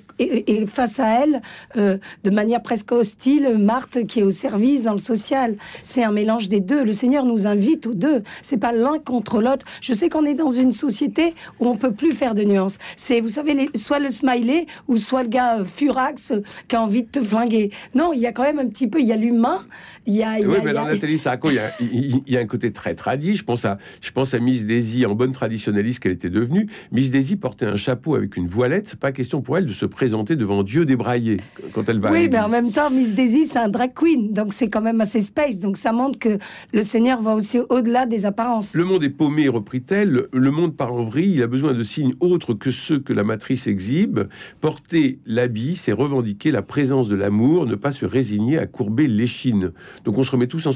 face 0.68 1.00
à 1.00 1.24
elle, 1.24 1.42
euh, 1.78 1.98
de 2.24 2.30
manière 2.30 2.62
presque 2.62 2.92
hostile, 2.92 3.58
Marthe 3.58 4.06
qui 4.06 4.20
est 4.20 4.24
au 4.24 4.32
service 4.32 4.84
dans 4.84 4.94
le 4.94 5.00
social. 5.00 5.56
C'est 5.84 6.04
un 6.04 6.12
mélange 6.12 6.50
des 6.50 6.60
deux. 6.60 6.84
Le 6.84 6.94
Seigneur 6.94 7.26
nous 7.26 7.48
invite 7.48 7.88
aux 7.88 7.94
deux. 7.94 8.24
C'est 8.42 8.58
pas 8.58 8.72
l'un 8.72 9.00
contre 9.00 9.42
l'autre. 9.42 9.66
Je 9.82 9.94
sais 9.94 10.10
qu'on 10.10 10.26
est 10.26 10.34
dans 10.34 10.52
une 10.52 10.72
société 10.72 11.36
où 11.60 11.68
on 11.68 11.78
peut 11.78 11.92
plus 11.92 12.12
faire 12.12 12.36
de 12.36 12.44
nuances. 12.44 12.78
C'est, 12.96 13.22
vous 13.22 13.30
savez, 13.30 13.70
soit 13.76 14.00
le 14.00 14.10
smiley 14.10 14.68
ou 14.88 14.98
soit 14.98 15.24
le 15.24 15.30
gars 15.30 15.64
furax 15.64 16.34
qui 16.68 16.76
a 16.76 16.82
envie 16.82 17.04
de 17.04 17.10
te 17.10 17.22
flinguer. 17.22 17.72
Non, 17.96 18.14
il 18.14 18.20
y 18.20 18.28
a 18.28 18.32
quand 18.32 18.44
même 18.44 18.60
un 18.60 18.68
petit 18.68 18.88
peu, 18.88 19.00
il 19.00 19.08
y 19.08 19.14
a 19.14 19.16
l'humain, 19.16 19.62
il 20.06 20.16
y 20.16 20.24
a... 20.24 20.40
il 20.40 20.48
y 20.48 20.97
il 21.04 22.22
y, 22.28 22.38
a 22.38 22.40
un 22.40 22.46
côté 22.46 22.72
très 22.72 22.96
tradit. 22.96 23.36
Je 23.36 23.44
pense 23.44 23.66
à, 23.66 23.78
je 24.02 24.12
pense 24.12 24.34
à 24.34 24.40
Miss 24.40 24.66
Daisy, 24.66 25.06
en 25.06 25.16
bonne 25.16 25.32
traditionnaliste 25.32 26.00
qu'elle 26.00 26.14
était 26.14 26.30
devenue. 26.30 26.68
Miss 26.92 27.12
Daisy 27.12 27.36
portait 27.36 27.66
un 27.66 27.76
chapeau 27.76 28.16
avec 28.16 28.38
une 28.38 28.48
voilette. 28.48 28.96
Pas 28.96 29.12
question 29.12 29.42
pour 29.42 29.58
elle 29.58 29.66
de 29.66 29.74
se 29.74 29.86
présenter 29.86 30.36
devant 30.36 30.64
Dieu 30.64 30.86
débraillé 30.86 31.38
quand 31.74 31.88
elle 31.90 32.00
va. 32.00 32.12
Oui, 32.12 32.30
mais 32.30 32.40
en 32.40 32.50
même 32.50 32.72
temps, 32.72 32.90
Miss 32.90 33.16
Daisy, 33.16 33.46
c'est 33.46 33.60
un 33.60 33.70
drag 33.70 33.94
queen, 33.94 34.34
donc 34.34 34.54
c'est 34.54 34.70
quand 34.70 34.82
même 34.82 35.02
assez 35.02 35.22
space. 35.22 35.60
Donc 35.60 35.78
ça 35.78 35.92
montre 35.92 36.20
que 36.20 36.38
le 36.74 36.82
Seigneur 36.82 37.22
va 37.22 37.34
aussi 37.34 37.60
au-delà 37.70 38.06
des 38.06 38.26
apparences. 38.26 38.76
Le 38.76 38.84
monde 38.84 39.04
est 39.04 39.10
paumé, 39.10 39.48
reprit-elle. 39.48 40.28
Le 40.32 40.52
monde 40.52 40.76
part 40.76 40.94
en 40.94 41.04
vrille. 41.04 41.34
Il 41.36 41.44
a 41.44 41.48
besoin 41.48 41.74
de 41.74 41.84
signes 41.84 42.14
autres 42.20 42.54
que 42.54 42.72
ceux 42.72 43.00
que 43.00 43.14
la 43.14 43.24
matrice 43.24 43.68
exhibe. 43.68 44.22
Porter 44.62 45.20
l'habit, 45.26 45.76
c'est 45.76 45.92
revendiquer 45.92 46.52
la 46.52 46.62
présence 46.62 47.08
de 47.08 47.16
l'amour, 47.16 47.66
ne 47.66 47.76
pas 47.76 47.92
se 47.92 48.06
résigner 48.06 48.58
à 48.58 48.66
courber 48.66 49.08
l'échine. 49.08 49.72
Donc 50.06 50.18
on 50.18 50.24
se 50.24 50.32
remet 50.32 50.48
tous 50.48 50.66
en 50.68 50.72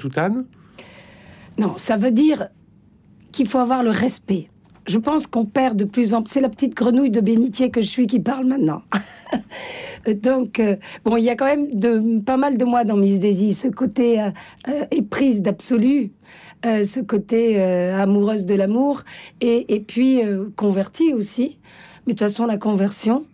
Non, 1.58 1.74
ça 1.78 1.97
veut 1.97 2.12
dire 2.12 2.50
qu'il 3.32 3.47
faut 3.47 3.60
avoir 3.60 3.84
le 3.84 3.91
respect. 3.91 4.50
Je 4.88 4.97
pense 4.97 5.28
qu'on 5.28 5.45
perd 5.45 5.78
de 5.78 5.86
plus 5.86 6.13
en 6.13 6.24
plus. 6.24 6.32
C'est 6.34 6.41
la 6.41 6.50
petite 6.50 6.76
grenouille 6.76 7.12
de 7.12 7.21
bénitier 7.21 7.69
que 7.69 7.82
je 7.82 7.88
suis 7.88 8.08
qui 8.08 8.19
parle 8.19 8.45
maintenant. 8.45 8.82
Donc, 10.24 10.60
euh, 10.60 10.76
bon, 11.06 11.17
il 11.17 11.24
y 11.24 11.30
a 11.30 11.36
quand 11.36 11.45
même 11.45 11.74
de, 11.74 12.19
pas 12.19 12.38
mal 12.38 12.58
de 12.58 12.65
moi 12.65 12.84
dans 12.84 12.97
Miss 12.97 13.19
Daisy, 13.19 13.54
ce 13.54 13.67
côté 13.67 14.19
euh, 14.19 14.32
euh, 14.67 14.86
éprise 14.89 15.41
d'absolu, 15.41 16.12
ce 16.63 17.00
côté 17.00 17.60
amoureuse 17.60 18.45
de 18.45 18.54
l'amour, 18.54 19.02
et, 19.39 19.74
et 19.74 19.80
puis 19.80 20.21
convertie 20.56 21.12
aussi. 21.12 21.58
Mais 22.06 22.13
de 22.13 22.19
toute 22.19 22.28
façon, 22.28 22.45
la 22.45 22.58
conversion, 22.58 23.26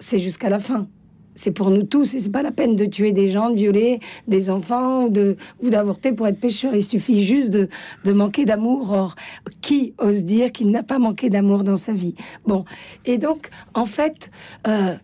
c'est 0.00 0.18
jusqu'à 0.18 0.48
la 0.48 0.58
fin 0.58 0.88
c'est 1.36 1.52
pour 1.52 1.70
nous 1.70 1.82
tous 1.82 2.14
et 2.14 2.20
c'est 2.20 2.30
pas 2.30 2.42
la 2.42 2.52
peine 2.52 2.76
de 2.76 2.84
tuer 2.84 3.12
des 3.12 3.30
gens, 3.30 3.50
de 3.50 3.56
violer 3.56 4.00
des 4.28 4.50
enfants 4.50 5.06
ou 5.06 5.70
d'avorter 5.70 6.12
pour 6.12 6.26
être 6.26 6.40
pécheur. 6.40 6.74
Il 6.74 6.84
suffit 6.84 7.24
juste 7.24 7.50
de, 7.50 7.68
manquer 8.12 8.44
d'amour. 8.44 8.92
Or, 8.92 9.16
qui 9.60 9.94
ose 9.98 10.24
dire 10.24 10.52
qu'il 10.52 10.70
n'a 10.70 10.82
pas 10.82 10.98
manqué 10.98 11.30
d'amour 11.30 11.64
dans 11.64 11.76
sa 11.76 11.92
vie? 11.92 12.14
Bon, 12.46 12.64
et 13.04 13.18
donc 13.18 13.50
en 13.74 13.86
fait. 13.86 14.30
Euh, 14.66 14.94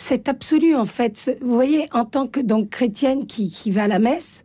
c'est 0.00 0.28
absolu 0.28 0.76
en 0.76 0.86
fait. 0.86 1.36
Vous 1.42 1.52
voyez, 1.52 1.86
en 1.92 2.04
tant 2.04 2.28
que 2.28 2.38
donc 2.38 2.70
chrétienne 2.70 3.26
qui, 3.26 3.70
va 3.72 3.82
à 3.82 3.88
la 3.88 3.98
messe, 3.98 4.44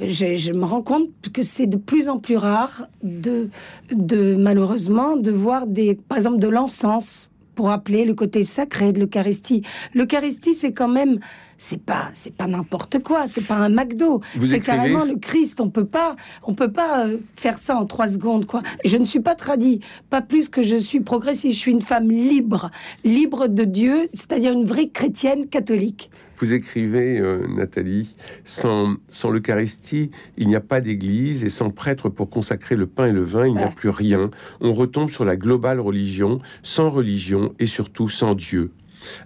je, 0.00 0.36
je, 0.36 0.52
me 0.52 0.64
rends 0.64 0.82
compte 0.82 1.08
que 1.32 1.42
c'est 1.42 1.68
de 1.68 1.76
plus 1.76 2.08
en 2.08 2.18
plus 2.18 2.36
rare 2.36 2.88
de, 3.04 3.48
de 3.92 4.34
malheureusement 4.34 5.16
de 5.16 5.30
voir 5.30 5.68
des, 5.68 5.94
par 5.94 6.18
exemple, 6.18 6.38
de 6.38 6.48
l'encens 6.48 7.27
pour 7.58 7.66
rappeler 7.66 8.04
le 8.04 8.14
côté 8.14 8.44
sacré 8.44 8.92
de 8.92 9.00
l'Eucharistie. 9.00 9.62
L'Eucharistie, 9.92 10.54
c'est 10.54 10.72
quand 10.72 10.86
même, 10.86 11.18
c'est 11.58 11.82
pas, 11.82 12.08
c'est 12.14 12.34
pas 12.34 12.46
n'importe 12.46 13.02
quoi, 13.02 13.26
c'est 13.26 13.44
pas 13.44 13.56
un 13.56 13.68
McDo, 13.68 14.22
c'est 14.40 14.60
carrément 14.60 15.04
le 15.04 15.16
Christ. 15.16 15.60
On 15.60 15.68
peut 15.68 15.84
pas, 15.84 16.16
on 16.44 16.54
peut 16.54 16.72
pas 16.72 17.06
euh, 17.06 17.18
faire 17.34 17.58
ça 17.58 17.76
en 17.76 17.84
trois 17.84 18.08
secondes, 18.08 18.46
quoi. 18.46 18.62
Je 18.84 18.96
ne 18.96 19.04
suis 19.04 19.20
pas 19.20 19.34
tradie, 19.34 19.80
pas 20.08 20.22
plus 20.22 20.48
que 20.48 20.62
je 20.62 20.76
suis 20.76 21.00
progressiste. 21.00 21.56
Je 21.56 21.60
suis 21.60 21.72
une 21.72 21.82
femme 21.82 22.08
libre, 22.08 22.70
libre 23.04 23.48
de 23.48 23.64
Dieu, 23.64 24.08
c'est-à-dire 24.14 24.52
une 24.52 24.64
vraie 24.64 24.88
chrétienne 24.88 25.48
catholique. 25.48 26.10
Vous 26.40 26.52
écrivez, 26.52 27.18
euh, 27.18 27.48
Nathalie, 27.48 28.14
sans, 28.44 28.94
sans 29.08 29.30
l'Eucharistie, 29.30 30.12
il 30.36 30.46
n'y 30.46 30.54
a 30.54 30.60
pas 30.60 30.80
d'église, 30.80 31.42
et 31.42 31.48
sans 31.48 31.70
prêtre 31.70 32.08
pour 32.08 32.30
consacrer 32.30 32.76
le 32.76 32.86
pain 32.86 33.06
et 33.06 33.12
le 33.12 33.24
vin, 33.24 33.48
il 33.48 33.54
n'y 33.54 33.62
a 33.62 33.72
plus 33.72 33.88
rien. 33.88 34.30
On 34.60 34.72
retombe 34.72 35.10
sur 35.10 35.24
la 35.24 35.36
globale 35.36 35.80
religion, 35.80 36.38
sans 36.62 36.90
religion 36.90 37.52
et 37.58 37.66
surtout 37.66 38.08
sans 38.08 38.36
Dieu. 38.36 38.70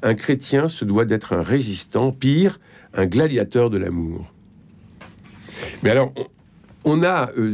Un 0.02 0.14
chrétien 0.14 0.68
se 0.68 0.84
doit 0.84 1.04
d'être 1.04 1.32
un 1.32 1.42
résistant, 1.42 2.12
pire, 2.12 2.60
un 2.94 3.06
gladiateur 3.06 3.70
de 3.70 3.78
l'amour. 3.78 4.32
Mais 5.82 5.90
alors, 5.90 6.12
on, 6.84 7.02
a 7.02 7.30
euh, 7.36 7.52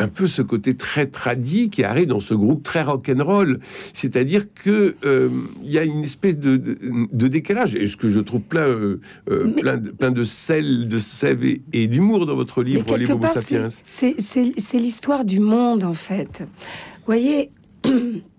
un 0.00 0.08
peu 0.08 0.26
ce 0.26 0.42
côté 0.42 0.74
très 0.74 1.06
tradit 1.06 1.70
qui 1.70 1.84
arrive 1.84 2.08
dans 2.08 2.20
ce 2.20 2.34
groupe 2.34 2.62
très 2.62 2.82
rock'n'roll. 2.82 3.60
C'est-à-dire 3.92 4.46
que 4.52 4.96
euh, 5.04 5.28
il 5.62 5.70
y 5.70 5.78
a 5.78 5.84
une 5.84 6.02
espèce 6.02 6.38
de, 6.38 6.56
de, 6.56 7.28
décalage, 7.28 7.74
et 7.76 7.86
ce 7.86 7.96
que 7.96 8.08
je 8.08 8.20
trouve 8.20 8.40
plein, 8.40 8.66
euh, 8.66 9.00
euh, 9.30 9.48
plein, 9.52 9.76
de, 9.76 9.90
plein 9.90 10.10
de 10.10 10.24
sel, 10.24 10.88
de 10.88 10.98
sève 10.98 11.44
et, 11.44 11.86
d'humour 11.86 12.26
dans 12.26 12.34
votre 12.34 12.62
livre, 12.62 12.96
Les 12.96 13.10
Homo 13.10 13.26
sapiens. 13.28 13.68
C'est 13.84 14.78
l'histoire 14.78 15.24
du 15.24 15.40
monde, 15.40 15.84
en 15.84 15.94
fait. 15.94 16.42
Vous 16.42 17.06
voyez, 17.06 17.50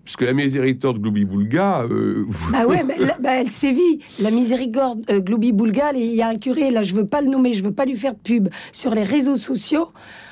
parce 0.04 0.16
que 0.16 0.24
la 0.24 0.32
miséricorde 0.32 0.98
Gloubi-Boulga... 0.98 1.82
Euh, 1.82 2.26
bah 2.50 2.66
ouais, 2.66 2.84
bah, 3.20 3.34
elle 3.36 3.50
sévit. 3.52 4.00
La 4.18 4.30
miséricorde 4.30 5.04
euh, 5.10 5.20
Gloubi-Boulga, 5.20 5.92
il 5.94 6.14
y 6.14 6.22
a 6.22 6.28
un 6.28 6.38
curé, 6.38 6.70
là, 6.70 6.82
je 6.82 6.94
veux 6.94 7.06
pas 7.06 7.20
le 7.20 7.28
nommer, 7.28 7.52
je 7.52 7.62
veux 7.62 7.72
pas 7.72 7.84
lui 7.84 7.94
faire 7.94 8.14
de 8.14 8.18
pub, 8.18 8.48
sur 8.72 8.94
les 8.94 9.04
réseaux 9.04 9.36
sociaux. 9.36 9.88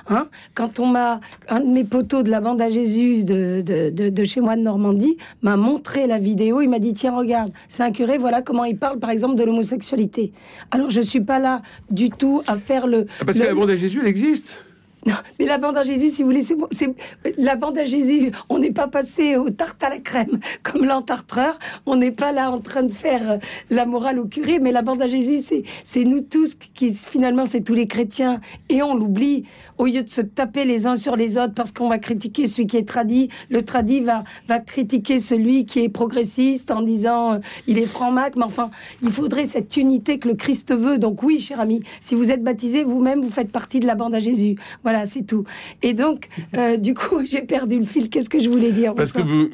Hein, 0.09 0.27
quand 0.55 0.81
on 0.81 0.87
m'a... 0.87 1.21
Un 1.49 1.61
de 1.61 1.69
mes 1.69 1.85
poteaux 1.85 2.23
de 2.25 2.31
la 2.31 2.41
bande 2.41 2.61
à 2.61 2.69
Jésus 2.69 3.23
de, 3.23 3.61
de, 3.63 4.25
chez 4.25 4.41
moi 4.41 4.57
de 4.57 4.63
Normandie 4.63 5.17
m'a 5.43 5.57
montré 5.57 6.09
la 6.09 6.19
vidéo, 6.19 6.61
il 6.61 6.69
m'a 6.69 6.81
dit, 6.81 6.95
tiens, 6.95 7.17
regarde, 7.17 7.53
c'est 7.69 7.85
un 7.85 7.93
curé, 7.93 8.19
voilà 8.19 8.43
comment 8.43 8.65
il 8.65 8.77
parle, 8.77 8.99
par 8.99 9.11
exemple, 9.11 9.37
de 9.37 9.45
l'homosexualité. 9.45 10.33
Alors, 10.73 10.91
je 10.91 11.01
suis 11.01 11.21
pas 11.21 11.39
là 11.39 11.63
du 11.91 12.11
tout 12.11 12.43
à 12.49 12.57
faire 12.57 12.89
le... 12.89 13.07
Ah, 13.21 13.25
parce 13.25 13.39
que 13.39 13.45
la 13.45 13.55
bande 13.55 13.71
à 13.71 13.77
Jésus, 13.77 14.01
elle 14.03 14.09
existe? 14.09 14.65
Non, 15.07 15.15
mais 15.39 15.47
la 15.47 15.57
bande 15.57 15.79
à 15.79 15.83
Jésus, 15.83 16.11
si 16.11 16.23
vous 16.23 16.29
voulez, 16.29 16.43
c'est 16.43 16.95
la 17.39 17.57
bande 17.57 17.79
à 17.79 17.87
Jésus. 17.87 18.33
On 18.51 18.59
n'est 18.59 18.73
pas 18.73 18.87
passé 18.87 19.37
au 19.37 19.49
tarte 19.49 19.83
à 19.83 19.89
la 19.89 19.99
crème 19.99 20.41
comme 20.63 20.85
l'entartreur. 20.85 21.59
On 21.87 21.97
n'est 21.97 22.11
pas 22.11 22.33
là 22.33 22.51
en 22.51 22.61
train 22.61 22.83
de 22.83 22.93
faire 22.93 23.31
euh, 23.31 23.39
la 23.71 23.87
morale 23.87 24.19
au 24.19 24.27
curé, 24.27 24.59
mais 24.59 24.73
la 24.73 24.83
bande 24.83 25.01
à 25.01 25.09
Jésus, 25.09 25.41
c'est 25.85 26.05
nous 26.05 26.21
tous 26.21 26.55
qui 26.55 26.93
finalement 26.93 27.47
c'est 27.47 27.63
tous 27.63 27.75
les 27.75 27.87
chrétiens 27.87 28.41
et 28.69 28.83
on 28.83 28.95
l'oublie 28.95 29.45
au 29.81 29.87
lieu 29.87 30.03
de 30.03 30.11
se 30.11 30.21
taper 30.21 30.67
les 30.67 30.87
uns 30.87 30.95
sur 30.95 31.17
les 31.17 31.39
autres 31.39 31.55
parce 31.55 31.73
qu'on 31.73 31.89
va 31.89 31.99
critiquer 31.99 32.47
celui 32.47 32.67
qui 32.67 32.77
est 32.77 32.87
tradit. 32.87 33.31
Le 33.49 33.63
tradit 33.63 34.01
va 34.01 34.25
va 34.47 34.59
critiquer 34.59 35.19
celui 35.19 35.65
qui 35.65 35.81
est 35.81 35.89
progressiste 35.89 36.71
en 36.71 36.83
disant 36.83 37.33
euh, 37.33 37.39
il 37.67 37.79
est 37.79 37.87
franc-mac. 37.87 38.37
Mais 38.37 38.45
enfin, 38.45 38.71
il 39.03 39.09
faudrait 39.09 39.47
cette 39.47 39.79
unité 39.79 40.19
que 40.19 40.29
le 40.29 40.35
Christ 40.35 40.77
veut. 40.77 40.99
Donc 40.99 41.23
oui, 41.23 41.41
cher 41.41 41.61
ami, 41.61 41.83
si 42.03 42.15
vous 42.15 42.31
êtes 42.31 42.45
baptisé 42.45 42.85
vous-même, 42.85 43.23
vous 43.23 43.31
faites 43.31 43.51
partie 43.51 43.81
de 43.81 43.87
la 43.87 43.95
bande 43.95 44.15
à 44.15 44.21
Jésus. 44.21 44.57
Voilà, 44.83 45.07
c'est 45.07 45.23
tout. 45.23 45.45
Et 45.81 45.95
donc, 45.95 46.29
euh, 46.59 46.77
du 46.77 46.93
coup, 46.93 47.25
j'ai 47.25 47.41
perdu 47.41 47.79
le 47.79 47.87
fil. 47.87 48.11
Qu'est-ce 48.11 48.29
que 48.29 48.39
je 48.39 48.51
voulais 48.51 48.73
dire 48.73 48.95
Parce 48.95 49.13
que 49.13 49.23
vous, 49.23 49.49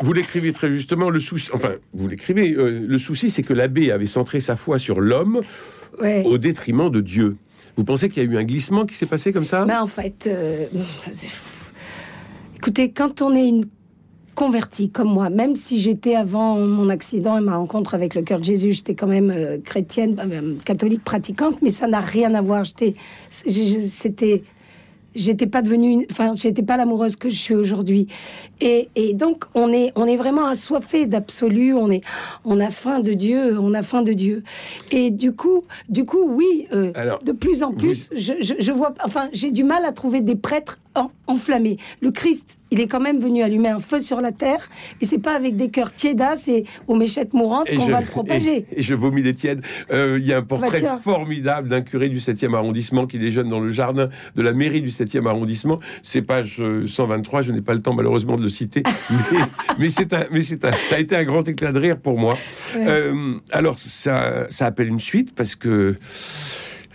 vous 0.00 0.12
l'écrivez 0.12 0.52
très 0.52 0.70
justement. 0.70 1.10
Le 1.10 1.18
souci, 1.18 1.50
enfin, 1.52 1.72
vous 1.92 2.06
l'écrivez. 2.06 2.52
Euh, 2.52 2.86
le 2.86 2.98
souci, 2.98 3.30
c'est 3.30 3.42
que 3.42 3.52
l'abbé 3.52 3.90
avait 3.90 4.06
centré 4.06 4.38
sa 4.38 4.54
foi 4.54 4.78
sur 4.78 5.00
l'homme 5.00 5.40
au 6.24 6.38
détriment 6.38 6.88
de 6.88 7.00
Dieu. 7.00 7.36
Vous 7.76 7.84
pensez 7.84 8.08
qu'il 8.08 8.22
y 8.22 8.26
a 8.26 8.28
eu 8.28 8.36
un 8.36 8.44
glissement 8.44 8.84
qui 8.86 8.94
s'est 8.94 9.06
passé 9.06 9.32
comme 9.32 9.44
ça? 9.44 9.64
Mais 9.64 9.76
en 9.76 9.86
fait, 9.86 10.26
euh, 10.26 10.66
écoutez, 12.56 12.90
quand 12.90 13.22
on 13.22 13.34
est 13.34 13.48
une 13.48 13.66
convertie 14.34 14.90
comme 14.90 15.12
moi, 15.12 15.30
même 15.30 15.56
si 15.56 15.80
j'étais 15.80 16.14
avant 16.14 16.56
mon 16.56 16.88
accident 16.88 17.38
et 17.38 17.40
ma 17.40 17.56
rencontre 17.56 17.94
avec 17.94 18.14
le 18.14 18.22
cœur 18.22 18.38
de 18.38 18.44
Jésus, 18.44 18.72
j'étais 18.72 18.94
quand 18.94 19.06
même 19.06 19.60
chrétienne, 19.62 20.16
catholique 20.64 21.04
pratiquante, 21.04 21.56
mais 21.60 21.70
ça 21.70 21.86
n'a 21.86 22.00
rien 22.00 22.34
à 22.34 22.40
voir. 22.40 22.64
J'étais, 22.64 22.94
c'était 23.30 24.42
j'étais 25.14 25.46
pas 25.46 25.62
devenue, 25.62 26.06
enfin, 26.10 26.32
j'étais 26.34 26.62
pas 26.62 26.76
l'amoureuse 26.76 27.16
que 27.16 27.28
je 27.28 27.34
suis 27.34 27.54
aujourd'hui. 27.54 28.08
Et, 28.60 28.88
et, 28.96 29.14
donc, 29.14 29.44
on 29.54 29.72
est, 29.72 29.92
on 29.96 30.06
est 30.06 30.16
vraiment 30.16 30.46
assoiffé 30.46 31.06
d'absolu. 31.06 31.74
On 31.74 31.90
est, 31.90 32.02
on 32.44 32.60
a 32.60 32.70
faim 32.70 33.00
de 33.00 33.12
Dieu, 33.12 33.58
on 33.58 33.74
a 33.74 33.82
faim 33.82 34.02
de 34.02 34.12
Dieu. 34.12 34.42
Et 34.90 35.10
du 35.10 35.32
coup, 35.32 35.64
du 35.88 36.04
coup, 36.04 36.24
oui, 36.26 36.66
euh, 36.72 36.92
de 37.24 37.32
plus 37.32 37.62
en 37.62 37.72
plus, 37.72 38.08
je, 38.14 38.34
je, 38.40 38.54
je, 38.58 38.72
vois, 38.72 38.94
enfin, 39.04 39.28
j'ai 39.32 39.50
du 39.50 39.64
mal 39.64 39.84
à 39.84 39.92
trouver 39.92 40.20
des 40.20 40.36
prêtres 40.36 40.78
enflammé. 41.26 41.78
Le 42.00 42.10
Christ, 42.10 42.58
il 42.70 42.80
est 42.80 42.86
quand 42.86 43.00
même 43.00 43.20
venu 43.20 43.42
allumer 43.42 43.68
un 43.68 43.78
feu 43.78 44.00
sur 44.00 44.20
la 44.20 44.32
terre, 44.32 44.70
et 45.00 45.04
c'est 45.04 45.18
pas 45.18 45.34
avec 45.34 45.56
des 45.56 45.70
cœurs 45.70 45.92
tiédas 45.92 46.44
et 46.48 46.64
aux 46.88 46.94
méchettes 46.94 47.32
mourantes 47.32 47.68
qu'on 47.74 47.86
va 47.86 48.00
le 48.00 48.06
propager. 48.10 48.66
Et, 48.74 48.82
je 48.82 48.94
vomis 48.94 49.22
les 49.22 49.34
tièdes. 49.34 49.62
Euh, 49.90 50.18
il 50.20 50.26
y 50.26 50.32
a 50.32 50.38
un 50.38 50.42
portrait 50.42 50.80
bah, 50.80 50.98
formidable 51.02 51.68
d'un 51.68 51.82
curé 51.82 52.08
du 52.08 52.18
7e 52.18 52.54
arrondissement 52.54 53.06
qui 53.06 53.18
déjeune 53.18 53.48
dans 53.48 53.60
le 53.60 53.70
jardin 53.70 54.08
de 54.36 54.42
la 54.42 54.52
mairie 54.52 54.82
du 54.82 54.90
7e 54.90 55.26
arrondissement. 55.26 55.80
C'est 56.02 56.22
page 56.22 56.62
123, 56.86 57.40
euh, 57.40 57.42
je 57.42 57.52
n'ai 57.52 57.62
pas 57.62 57.74
le 57.74 57.82
temps 57.82 57.94
malheureusement 57.94 58.36
de 58.36 58.42
le 58.42 58.48
citer, 58.48 58.82
mais, 59.78 59.88
c'est 59.88 60.12
un, 60.12 60.24
mais 60.30 60.42
c'est 60.42 60.64
un, 60.64 60.72
ça 60.72 60.96
a 60.96 60.98
été 60.98 61.16
un 61.16 61.24
grand 61.24 61.46
éclat 61.46 61.72
de 61.72 61.78
rire 61.78 61.98
pour 61.98 62.18
moi. 62.18 62.36
Euh, 62.76 63.34
alors 63.50 63.78
ça, 63.78 64.46
ça 64.50 64.66
appelle 64.66 64.88
une 64.88 65.00
suite 65.00 65.34
parce 65.34 65.54
que 65.54 65.96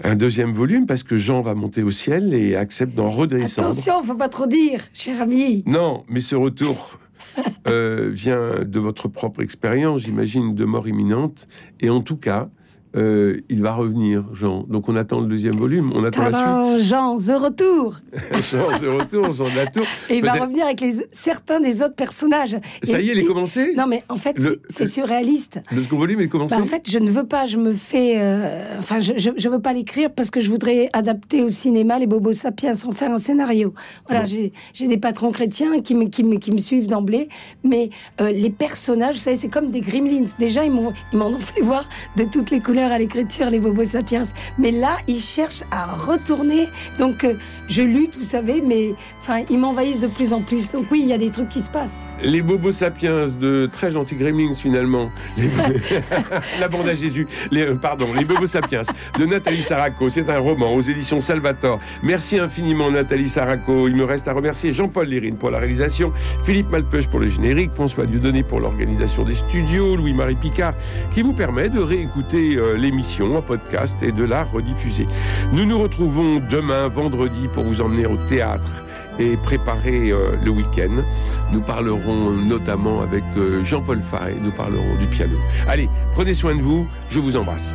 un 0.04 0.16
deuxième 0.16 0.52
volume 0.54 0.86
parce 0.86 1.04
que 1.04 1.18
Jean 1.18 1.42
va 1.42 1.54
monter 1.56 1.84
au 1.84 1.92
ciel 1.92 2.34
et 2.34 2.56
accepte 2.56 2.96
d'en 2.96 3.10
redescendre. 3.10 3.70
Attention, 3.70 4.04
faut 4.04 4.16
pas 4.16 4.30
trop 4.30 4.48
dire, 4.48 4.82
cher 4.94 5.22
ami. 5.22 5.64
Non, 5.66 6.04
mais 6.08 6.20
ce 6.20 6.36
retour 6.36 7.00
euh, 7.68 8.10
vient 8.12 8.64
de 8.64 8.80
votre 8.80 9.08
propre 9.08 9.42
expérience, 9.42 10.02
j'imagine, 10.02 10.56
de 10.56 10.66
mort 10.66 10.88
imminente. 10.88 11.48
Et 11.80 11.90
en 11.90 12.02
tout 12.02 12.18
cas, 12.18 12.50
euh, 12.96 13.42
il 13.50 13.62
va 13.62 13.74
revenir, 13.74 14.24
Jean. 14.34 14.64
Donc 14.70 14.88
on 14.90 14.96
attend 14.96 15.20
le 15.20 15.28
deuxième 15.28 15.56
volume, 15.56 15.92
on 15.94 16.04
attend 16.04 16.30
la 16.30 16.72
suite. 16.72 16.88
Jean, 16.88 17.18
The 17.18 17.38
Retour. 17.38 17.98
Jean, 18.52 18.68
The 18.80 19.02
Retour, 19.02 19.34
Jean 19.34 19.50
de 19.50 19.56
la 19.56 19.66
Tour. 19.68 19.84
Et 20.10 20.18
il 20.18 20.24
va 20.24 20.34
revenir 20.34 20.66
avec 20.66 20.82
les, 20.82 21.06
certains 21.12 21.60
des 21.60 21.82
autres 21.82 21.96
personnages. 21.96 22.58
Ça 22.84 23.02
y 23.02 23.10
est, 23.10 23.14
il 23.14 23.20
est 23.20 23.26
commencé 23.26 23.74
Non, 23.76 23.88
mais 23.88 24.04
en 24.10 24.16
fait, 24.16 24.42
c'est 24.70 24.86
surréaliste. 24.86 25.60
Le 25.72 25.82
second 25.82 25.98
volume 25.98 26.22
est 26.22 26.28
commencé 26.28 26.56
bah, 26.56 26.62
En 26.62 26.66
fait, 26.66 26.90
je 26.90 26.98
ne 26.98 27.10
veux 27.10 27.26
pas, 27.26 27.46
je 27.46 27.58
me 27.58 27.74
fais... 27.74 28.16
Euh, 28.18 28.78
enfin, 28.80 29.00
je 29.00 29.30
ne 29.30 29.50
veux 29.50 29.62
pas 29.62 29.74
l'écrire 29.74 30.10
parce 30.12 30.30
que 30.30 30.40
je 30.40 30.50
voudrais 30.50 30.90
adapter 30.94 31.44
au 31.44 31.50
cinéma 31.50 32.00
les 32.00 32.08
Bobos 32.08 32.34
Sapiens 32.34 32.74
sans 32.74 32.92
faire 32.92 33.12
un 33.12 33.18
scénario. 33.18 33.74
Voilà, 34.08 34.26
j'ai 34.26 34.52
des 34.88 34.98
patrons 34.98 35.32
chrétiens 35.32 35.82
qui 35.82 35.94
me, 35.94 36.06
qui 36.06 36.24
me, 36.24 36.38
qui 36.38 36.52
me 36.52 36.58
suivent 36.58 36.88
d'emblée, 36.88 37.28
mais 37.64 37.90
euh, 38.22 38.32
les 38.32 38.50
personnages, 38.50 39.16
vous 39.16 39.22
savez, 39.22 39.36
c'est 39.36 39.50
comme 39.50 39.72
des 39.72 39.82
gremlins. 39.82 40.26
Déjà, 40.40 40.64
ils 40.64 40.72
m'en 40.72 40.94
ont 41.28 41.40
fait 41.40 41.62
voir 41.62 41.90
de 42.16 42.24
toutes 42.24 42.50
les 42.50 42.60
couleurs 42.60 42.77
à 42.86 42.98
l'écriture, 42.98 43.50
les 43.50 43.60
Bobos 43.60 43.86
Sapiens. 43.86 44.24
Mais 44.58 44.72
là, 44.72 44.98
ils 45.08 45.20
cherchent 45.20 45.64
à 45.72 45.86
retourner. 45.96 46.70
Donc, 46.98 47.24
euh, 47.24 47.36
je 47.68 47.82
lutte, 47.82 48.16
vous 48.16 48.24
savez, 48.24 48.62
mais 48.62 48.94
enfin, 49.22 49.44
ils 49.50 49.58
m'envahissent 49.58 50.00
de 50.00 50.08
plus 50.08 50.34
en 50.34 50.42
plus. 50.42 50.72
Donc 50.72 50.88
oui, 50.92 51.02
il 51.04 51.08
y 51.08 51.14
a 51.14 51.18
des 51.18 51.30
trucs 51.30 51.50
qui 51.50 51.62
se 51.62 51.70
passent. 51.70 52.08
Les 52.22 52.42
Bobos 52.42 52.72
Sapiens 52.74 53.28
de 53.28 53.70
très 53.72 53.92
gentils 53.92 54.16
Gremlins, 54.16 54.54
finalement. 54.54 55.10
la 56.60 56.68
bande 56.68 56.88
à 56.88 56.96
Jésus. 56.96 57.28
Les, 57.52 57.66
euh, 57.66 57.76
pardon, 57.76 58.08
les 58.18 58.26
Bobos 58.26 58.48
Sapiens 58.48 58.82
de 59.20 59.26
Nathalie 59.26 59.64
Saraco. 59.64 60.10
C'est 60.10 60.30
un 60.30 60.40
roman 60.40 60.74
aux 60.74 60.82
éditions 60.82 61.20
Salvator. 61.20 61.80
Merci 62.04 62.40
infiniment, 62.40 62.92
Nathalie 62.92 63.30
Saraco. 63.30 63.88
Il 63.88 63.96
me 63.96 64.06
reste 64.06 64.28
à 64.28 64.34
remercier 64.34 64.72
Jean-Paul 64.72 65.08
Lérine 65.08 65.38
pour 65.38 65.52
la 65.52 65.60
réalisation, 65.60 66.12
Philippe 66.44 66.70
Malpeuch 66.70 67.08
pour 67.08 67.20
le 67.20 67.28
générique, 67.28 67.72
François 67.74 68.06
Dieudonné 68.06 68.44
pour 68.44 68.60
l'organisation 68.60 69.24
des 69.24 69.36
studios, 69.36 69.96
Louis-Marie 69.96 70.36
Picard 70.36 70.74
qui 71.12 71.22
vous 71.22 71.34
permet 71.34 71.70
de 71.70 71.80
réécouter 71.80 72.56
euh, 72.56 72.67
l'émission 72.76 73.38
en 73.38 73.42
podcast 73.42 74.02
et 74.02 74.12
de 74.12 74.24
la 74.24 74.44
rediffuser. 74.44 75.06
Nous 75.54 75.66
nous 75.66 75.80
retrouvons 75.80 76.42
demain, 76.50 76.88
vendredi, 76.88 77.48
pour 77.54 77.64
vous 77.64 77.82
emmener 77.82 78.06
au 78.06 78.18
théâtre 78.30 78.84
et 79.20 79.38
préparer 79.38 80.12
euh, 80.12 80.36
le 80.44 80.52
week-end. 80.52 81.04
Nous 81.52 81.62
parlerons 81.62 82.32
notamment 82.32 83.02
avec 83.02 83.24
euh, 83.38 83.64
Jean-Paul 83.64 84.02
Fay, 84.02 84.36
nous 84.42 84.52
parlerons 84.52 84.96
du 85.00 85.08
piano. 85.08 85.38
Allez, 85.68 85.90
prenez 86.14 86.34
soin 86.34 86.56
de 86.56 86.62
vous, 86.62 86.88
je 87.10 87.20
vous 87.20 87.36
embrasse. 87.36 87.74